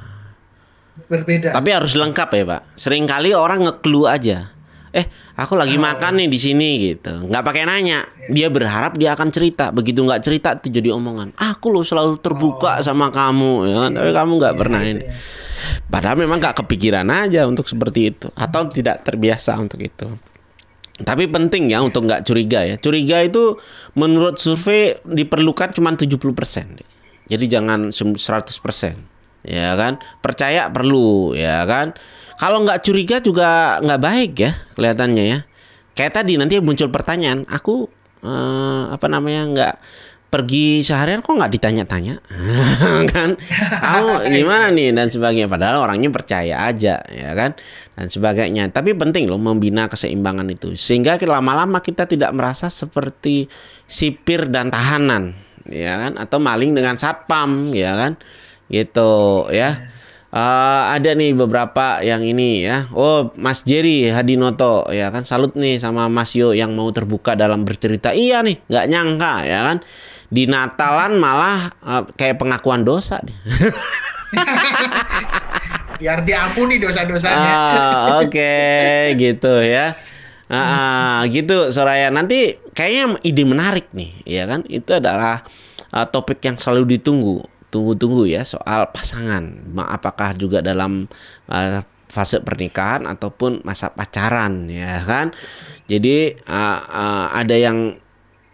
[1.08, 1.54] berbeda.
[1.54, 2.62] Tapi harus lengkap ya Pak.
[2.78, 4.56] Seringkali orang ngeklu aja.
[4.96, 5.04] Eh,
[5.36, 5.84] aku lagi oh.
[5.84, 7.28] makan nih di sini gitu.
[7.28, 8.08] Nggak pakai nanya.
[8.32, 9.76] Dia berharap dia akan cerita.
[9.76, 11.36] Begitu nggak cerita itu jadi omongan.
[11.36, 12.84] Aku loh selalu terbuka oh.
[12.84, 13.76] sama kamu, ya.
[13.86, 13.92] Kan?
[14.00, 15.04] Tapi kamu nggak yeah, pernah yeah, ini.
[15.04, 15.16] Yeah.
[15.92, 20.08] Padahal memang nggak kepikiran aja untuk seperti itu atau tidak terbiasa untuk itu.
[20.96, 22.80] Tapi penting ya untuk nggak curiga ya.
[22.80, 23.60] Curiga itu
[24.00, 26.16] menurut survei diperlukan cuma 70%.
[27.28, 29.15] Jadi jangan 100%
[29.46, 30.02] ya kan?
[30.20, 31.94] Percaya perlu ya kan?
[32.36, 35.40] Kalau nggak curiga juga nggak baik ya kelihatannya ya.
[35.96, 37.88] Kayak tadi nanti muncul pertanyaan aku
[38.26, 39.76] eh, apa namanya nggak
[40.36, 42.20] pergi seharian kok nggak ditanya-tanya?
[43.16, 43.40] Kan?
[43.80, 44.92] Kamu gimana nih?
[44.92, 45.48] Dan sebagainya.
[45.48, 47.56] Padahal orangnya percaya aja ya kan?
[47.96, 48.68] Dan sebagainya.
[48.68, 50.76] Tapi penting loh membina keseimbangan itu.
[50.76, 53.48] Sehingga lama-lama kita tidak merasa seperti
[53.88, 55.40] sipir dan tahanan
[55.72, 56.20] ya kan?
[56.20, 58.20] Atau maling dengan satpam ya kan
[58.70, 59.92] gitu ya.
[60.36, 62.92] Uh, ada nih beberapa yang ini ya.
[62.92, 67.64] Oh, Mas Jerry Hadinoto ya kan salut nih sama Mas Yo yang mau terbuka dalam
[67.64, 68.12] bercerita.
[68.12, 69.78] Iya nih, nggak nyangka ya kan.
[70.28, 73.32] Di Natalan malah uh, kayak pengakuan dosa nih.
[76.04, 77.52] Biar diampuni dosa-dosanya.
[77.56, 79.96] Ah, Oke, okay, gitu ya.
[80.52, 82.12] Ah, gitu Soraya.
[82.12, 84.68] Nanti kayaknya ide menarik nih, ya kan?
[84.68, 85.48] Itu adalah
[85.96, 89.44] uh, topik yang selalu ditunggu tunggu-tunggu ya soal pasangan.
[89.84, 91.12] Apakah juga dalam
[91.52, 91.84] uh,
[92.16, 95.36] fase pernikahan ataupun masa pacaran ya kan.
[95.92, 98.00] Jadi uh, uh, ada yang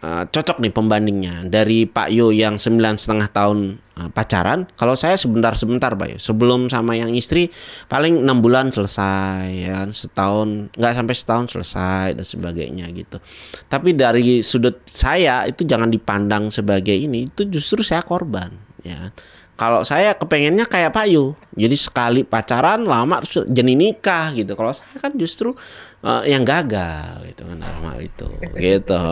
[0.02, 4.66] uh, cocok nih pembandingnya dari Pak Yo yang sembilan setengah tahun uh, pacaran.
[4.74, 7.54] Kalau saya sebentar-sebentar Pak Yo, sebelum sama yang istri
[7.86, 13.22] paling enam bulan selesai ya kan, setahun nggak sampai setahun selesai dan sebagainya gitu.
[13.70, 19.10] Tapi dari sudut saya itu jangan dipandang sebagai ini, itu justru saya korban ya
[19.62, 21.38] kalau saya kepengennya kayak Pak Yu.
[21.54, 24.58] Jadi sekali pacaran lama terus jadi nikah gitu.
[24.58, 25.54] Kalau saya kan justru
[26.02, 28.26] uh, yang gagal itu kan normal itu.
[28.58, 29.04] Gitu.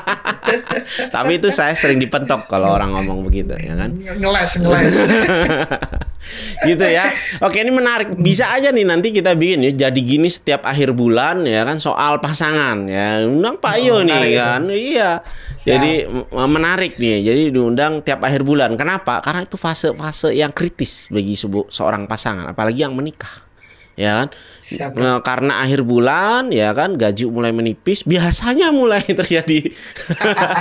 [1.14, 3.90] Tapi itu saya sering dipentok kalau orang ngomong begitu ya kan?
[3.98, 4.94] Ngeles ngeles.
[6.68, 7.10] Gitu ya.
[7.42, 8.14] Oke ini menarik.
[8.14, 12.22] Bisa aja nih nanti kita bikin ya jadi gini setiap akhir bulan ya kan soal
[12.22, 13.26] pasangan ya.
[13.26, 14.62] Undang Pak Yo oh, nih kan?
[14.70, 14.94] itu.
[14.96, 15.24] iya.
[15.60, 17.24] Jadi menarik nih.
[17.24, 18.76] Jadi diundang tiap akhir bulan.
[18.78, 19.20] Kenapa?
[19.20, 21.34] Karena itu fase-fase yang kritis bagi
[21.68, 23.50] seorang pasangan apalagi yang menikah
[24.00, 24.28] ya kan
[24.78, 29.74] Nah, karena akhir bulan ya kan gaji mulai menipis, biasanya mulai terjadi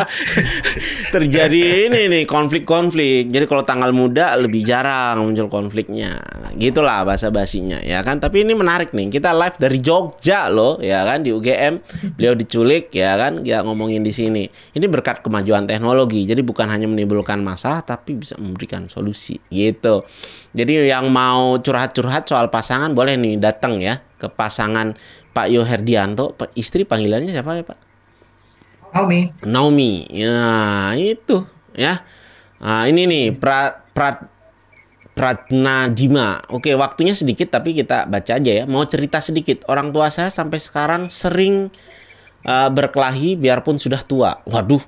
[1.15, 3.29] terjadi ini nih konflik-konflik.
[3.29, 6.17] Jadi kalau tanggal muda lebih jarang muncul konfliknya.
[6.57, 8.17] Gitulah bahasa basinya ya kan.
[8.17, 9.13] Tapi ini menarik nih.
[9.13, 11.81] Kita live dari Jogja loh ya kan di UGM.
[12.17, 14.49] Beliau diculik ya kan kita ngomongin di sini.
[14.49, 16.25] Ini berkat kemajuan teknologi.
[16.25, 20.07] Jadi bukan hanya menimbulkan masalah tapi bisa memberikan solusi gitu.
[20.49, 24.99] Jadi yang mau curhat-curhat soal pasangan boleh nih datang ya ke pasangan
[25.31, 26.35] Pak Yo Herdianto.
[26.53, 27.79] Istri panggilannya siapa ya Pak?
[28.91, 29.19] Naomi.
[29.47, 29.93] Naomi.
[30.11, 32.03] Ya itu ya.
[32.59, 34.19] Nah, ini nih pra, pra,
[35.19, 36.39] Pratna Dima.
[36.47, 38.63] Oke, waktunya sedikit tapi kita baca aja ya.
[38.63, 39.67] Mau cerita sedikit.
[39.67, 41.67] Orang tua saya sampai sekarang sering
[42.47, 44.39] uh, berkelahi biarpun sudah tua.
[44.47, 44.79] Waduh,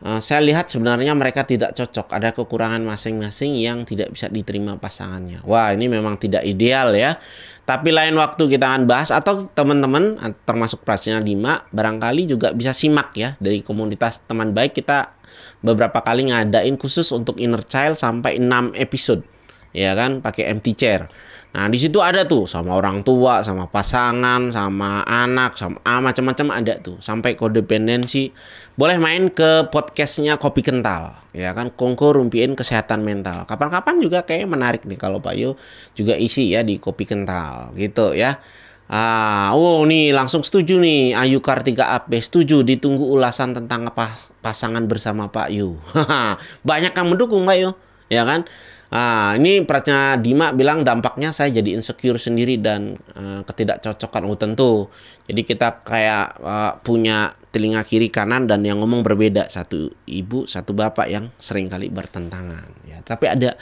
[0.00, 2.16] Uh, saya lihat sebenarnya mereka tidak cocok.
[2.16, 5.44] Ada kekurangan masing-masing yang tidak bisa diterima pasangannya.
[5.44, 7.20] Wah, ini memang tidak ideal ya.
[7.68, 10.16] Tapi lain waktu kita akan bahas atau teman-teman
[10.48, 15.14] termasuk Prasina Dima barangkali juga bisa simak ya dari komunitas teman baik kita
[15.62, 19.22] beberapa kali ngadain khusus untuk inner child sampai 6 episode.
[19.70, 21.06] Ya kan, pakai empty chair.
[21.50, 26.62] Nah, di situ ada tuh sama orang tua, sama pasangan, sama anak, sama ah, macam-macam
[26.62, 27.02] ada tuh.
[27.02, 28.30] Sampai kodependensi.
[28.78, 31.74] Boleh main ke podcastnya Kopi Kental, ya kan?
[31.74, 33.50] Kongko rumpiin kesehatan mental.
[33.50, 35.58] Kapan-kapan juga kayak menarik nih kalau Pak Yo
[35.98, 38.38] juga isi ya di Kopi Kental, gitu ya.
[38.90, 44.10] Ah, oh nih langsung setuju nih Ayu Kartika AP setuju ditunggu ulasan tentang apa
[44.42, 45.78] pasangan bersama Pak Yu.
[46.68, 47.70] Banyak yang mendukung Pak Yu,
[48.06, 48.46] ya kan?
[48.90, 54.22] Ah, ini peratnya Dima bilang dampaknya saya jadi insecure sendiri dan uh, ketidakcocokan.
[54.26, 54.90] Oh tentu.
[55.30, 59.46] Jadi kita kayak uh, punya telinga kiri kanan dan yang ngomong berbeda.
[59.46, 62.66] Satu ibu, satu bapak yang sering kali bertentangan.
[62.82, 63.54] Ya, tapi ada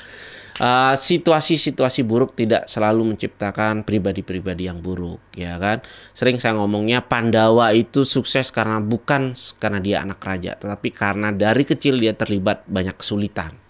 [0.64, 5.84] uh, situasi-situasi buruk tidak selalu menciptakan pribadi-pribadi yang buruk, ya kan?
[6.16, 11.68] Sering saya ngomongnya Pandawa itu sukses karena bukan karena dia anak raja, tetapi karena dari
[11.68, 13.67] kecil dia terlibat banyak kesulitan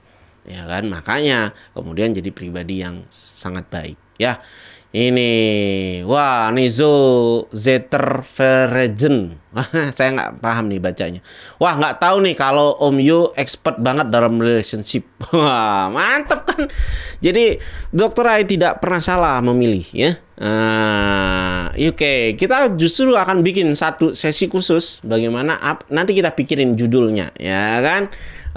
[0.49, 0.89] ya kan?
[0.89, 4.41] Makanya kemudian jadi pribadi yang sangat baik ya.
[4.89, 5.31] Ini
[6.09, 6.89] wah Nizo
[7.53, 9.37] Zetterveregen
[9.97, 11.21] saya nggak paham nih bacanya.
[11.61, 15.05] Wah nggak tahu nih kalau Om Yu expert banget dalam relationship.
[15.37, 16.73] Wah mantep kan?
[17.21, 17.61] Jadi
[17.93, 20.17] dokter Ai tidak pernah salah memilih ya.
[20.39, 22.39] Uh, oke okay.
[22.39, 25.59] kita justru akan bikin satu sesi khusus bagaimana
[25.91, 28.07] nanti kita pikirin judulnya ya kan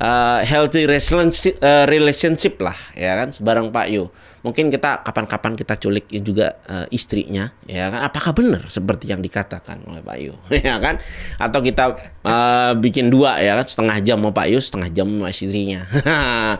[0.01, 4.09] uh, healthy relationship, uh, relationship lah ya kan sebarang Pak Yu.
[4.41, 9.85] Mungkin kita kapan-kapan kita culik juga uh, istrinya ya kan apakah benar seperti yang dikatakan
[9.85, 10.33] oleh Pak Yu
[10.65, 10.97] ya kan
[11.37, 11.93] atau kita
[12.25, 15.85] uh, bikin dua ya kan setengah jam mau Pak Yu setengah jam sama istrinya.
[16.01, 16.57] nah,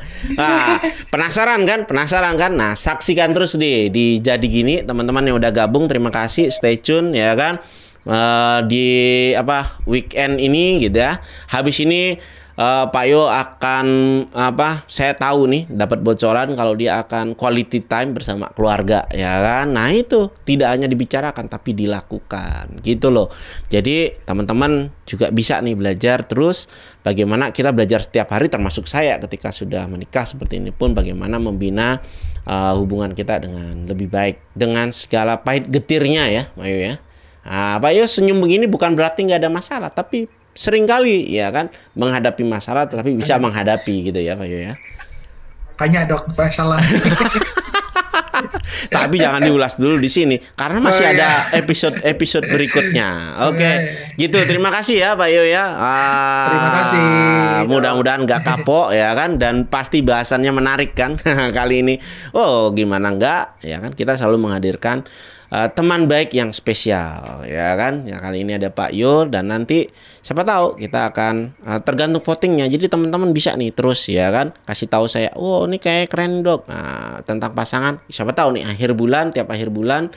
[1.14, 1.90] penasaran kan?
[1.90, 2.54] Penasaran kan?
[2.54, 7.18] Nah, saksikan terus deh di jadi gini teman-teman yang udah gabung terima kasih stay tune
[7.18, 7.58] ya kan.
[8.02, 11.22] Uh, di apa weekend ini gitu ya.
[11.50, 12.18] Habis ini
[12.58, 13.88] uh, Pak Yo akan
[14.34, 14.84] apa?
[14.90, 19.72] Saya tahu nih dapat bocoran kalau dia akan quality time bersama keluarga ya kan.
[19.72, 23.30] Nah, itu tidak hanya dibicarakan tapi dilakukan gitu loh.
[23.72, 26.72] Jadi, teman-teman juga bisa nih belajar terus
[27.04, 32.00] bagaimana kita belajar setiap hari termasuk saya ketika sudah menikah seperti ini pun bagaimana membina
[32.48, 36.96] uh, hubungan kita dengan lebih baik dengan segala pahit getirnya ya, Mayu ya.
[37.42, 41.72] Nah, Pak Yo senyum begini bukan berarti nggak ada masalah, tapi sering kali ya kan
[41.96, 44.74] menghadapi masalah tetapi bisa menghadapi gitu ya Pak Yo ya.
[45.80, 46.82] Tanya dok masalah.
[48.92, 52.52] Tapi jangan diulas dulu di sini karena masih oh, ada episode-episode iya.
[52.52, 53.10] berikutnya.
[53.48, 53.76] Oke, okay.
[54.20, 54.38] gitu.
[54.44, 55.64] Terima kasih ya Pak Yo ya.
[55.64, 57.04] Ah, Terima kasih.
[57.72, 61.16] Mudah-mudahan nggak kapok ya kan dan pasti bahasannya menarik kan
[61.58, 61.96] kali ini.
[62.36, 65.06] Oh, gimana nggak ya kan kita selalu menghadirkan
[65.52, 68.08] uh, teman baik yang spesial ya kan?
[68.08, 69.92] Ya kali ini ada Pak Yul dan nanti
[70.24, 72.66] siapa tahu kita akan uh, tergantung votingnya.
[72.72, 74.56] Jadi teman-teman bisa nih terus ya kan?
[74.66, 76.66] Kasih tahu saya oh ini kayak keren dok.
[76.72, 80.10] Nah, tentang pasangan siapa tahu nih akhir bulan tiap akhir bulan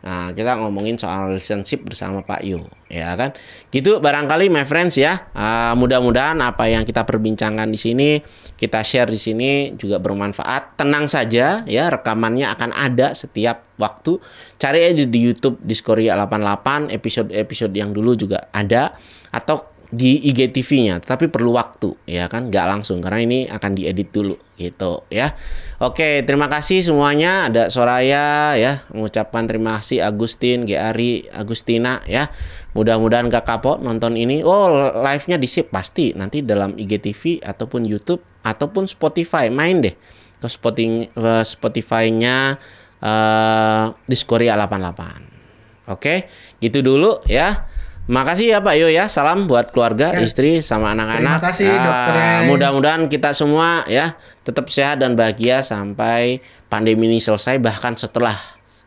[0.00, 3.36] Nah, kita ngomongin soal relationship bersama Pak Yu, ya kan?
[3.68, 5.28] Gitu barangkali my friends ya.
[5.36, 8.10] Uh, mudah-mudahan apa yang kita perbincangkan di sini,
[8.56, 10.80] kita share di sini juga bermanfaat.
[10.80, 14.16] Tenang saja ya, rekamannya akan ada setiap waktu.
[14.56, 18.96] Cari aja di YouTube Diskoria 88 episode-episode yang dulu juga ada
[19.28, 24.38] atau di IGTV-nya, tapi perlu waktu ya kan, nggak langsung karena ini akan diedit dulu
[24.54, 25.34] gitu ya.
[25.82, 27.50] Oke, terima kasih semuanya.
[27.50, 32.30] Ada Soraya ya, mengucapkan terima kasih Agustin, Geari, Agustina ya.
[32.70, 34.46] Mudah-mudahan gak kapok nonton ini.
[34.46, 34.70] Oh,
[35.02, 39.94] live-nya di sip pasti nanti dalam IGTV ataupun YouTube ataupun Spotify main deh
[40.40, 40.48] ke
[41.44, 42.56] Spotify-nya
[43.02, 45.90] uh, Diskoria 88.
[45.90, 46.30] Oke,
[46.62, 47.66] gitu dulu ya.
[48.08, 49.10] Makasih ya Pak Yo ya.
[49.12, 50.24] Salam buat keluarga, ya.
[50.24, 51.36] istri sama anak-anak.
[51.36, 52.14] Terima kasih dokter.
[52.16, 56.40] Uh, mudah-mudahan kita semua ya tetap sehat dan bahagia sampai
[56.72, 58.38] pandemi ini selesai bahkan setelah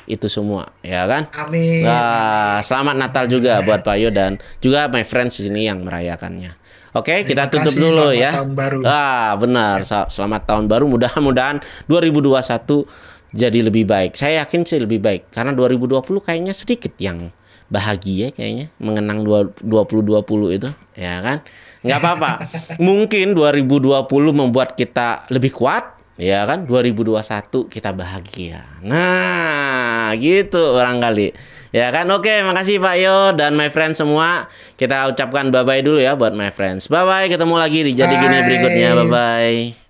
[0.10, 1.32] itu semua ya kan.
[1.40, 1.88] Amin.
[1.88, 6.60] Nah, selamat Natal juga buat Pak Yo dan juga my friends di sini yang merayakannya.
[6.94, 8.32] Oke, okay, kita tutup kasih, dulu ya.
[8.38, 8.80] Tahun baru.
[8.86, 9.82] Ah, benar.
[9.82, 10.06] Ya.
[10.14, 10.86] Selamat tahun baru.
[10.86, 11.58] Mudah-mudahan
[11.90, 12.86] 2021
[13.34, 14.14] jadi lebih baik.
[14.14, 17.34] Saya yakin sih lebih baik karena 2020 kayaknya sedikit yang
[17.74, 21.42] bahagia kayaknya mengenang 2020 itu ya kan?
[21.82, 22.32] Nggak apa-apa.
[22.88, 26.70] Mungkin 2020 membuat kita lebih kuat ya kan?
[26.70, 28.62] 2021 kita bahagia.
[28.86, 31.34] Nah gitu barangkali
[31.74, 32.06] ya kan?
[32.14, 34.46] Oke makasih Pak Yo dan my friends semua.
[34.78, 36.86] Kita ucapkan bye bye dulu ya buat my friends.
[36.86, 38.90] Bye bye ketemu lagi di jadi gini berikutnya.
[39.02, 39.83] Bye bye